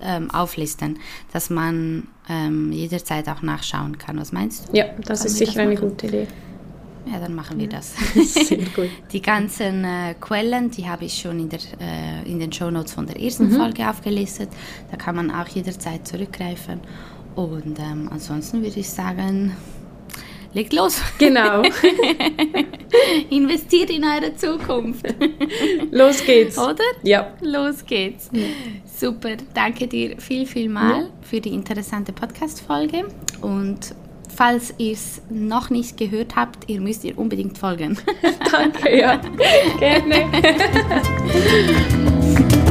ähm, 0.00 0.30
auflisten, 0.30 0.98
dass 1.32 1.50
man 1.50 2.08
ähm, 2.28 2.72
jederzeit 2.72 3.28
auch 3.28 3.42
nachschauen 3.42 3.98
kann. 3.98 4.18
Was 4.18 4.32
meinst 4.32 4.68
du? 4.68 4.76
Ja, 4.76 4.86
das 4.98 5.20
Kann 5.20 5.26
ist 5.26 5.38
sicher 5.38 5.52
das 5.52 5.58
eine 5.58 5.74
gute 5.76 6.06
Idee. 6.06 6.26
Ja, 7.10 7.18
dann 7.18 7.34
machen 7.34 7.58
wir 7.58 7.68
das. 7.68 7.94
Sehr 8.14 8.58
gut. 8.58 8.88
Die 9.12 9.20
ganzen 9.20 9.84
äh, 9.84 10.14
Quellen, 10.20 10.70
die 10.70 10.88
habe 10.88 11.04
ich 11.04 11.20
schon 11.20 11.40
in, 11.40 11.48
der, 11.48 11.60
äh, 11.80 12.30
in 12.30 12.38
den 12.38 12.52
Shownotes 12.52 12.92
von 12.92 13.06
der 13.06 13.20
ersten 13.20 13.50
mhm. 13.50 13.56
Folge 13.56 13.88
aufgelistet. 13.88 14.50
Da 14.90 14.96
kann 14.96 15.16
man 15.16 15.30
auch 15.30 15.48
jederzeit 15.48 16.06
zurückgreifen. 16.06 16.80
Und 17.34 17.78
ähm, 17.78 18.08
ansonsten 18.10 18.62
würde 18.62 18.78
ich 18.78 18.88
sagen, 18.88 19.56
legt 20.54 20.72
los. 20.72 21.00
Genau. 21.18 21.62
Investiert 23.30 23.90
in 23.90 24.04
eure 24.04 24.34
Zukunft. 24.36 25.06
Los 25.90 26.24
geht's. 26.24 26.58
Oder? 26.58 26.84
Ja. 27.02 27.32
Los 27.40 27.84
geht's. 27.84 28.28
Ja. 28.32 28.46
Super. 28.84 29.36
Danke 29.54 29.88
dir 29.88 30.20
viel, 30.20 30.46
viel 30.46 30.68
mal 30.68 31.02
ja. 31.02 31.08
für 31.22 31.40
die 31.40 31.50
interessante 31.50 32.12
Podcast-Folge. 32.12 33.06
Und 33.40 33.94
falls 34.34 34.74
ihr 34.78 34.92
es 34.92 35.22
noch 35.30 35.70
nicht 35.70 35.96
gehört 35.96 36.36
habt, 36.36 36.68
ihr 36.68 36.80
müsst 36.80 37.04
ihr 37.04 37.18
unbedingt 37.18 37.58
folgen. 37.58 37.98
Danke, 38.52 38.98
ja. 38.98 39.20
Gerne. 39.78 40.28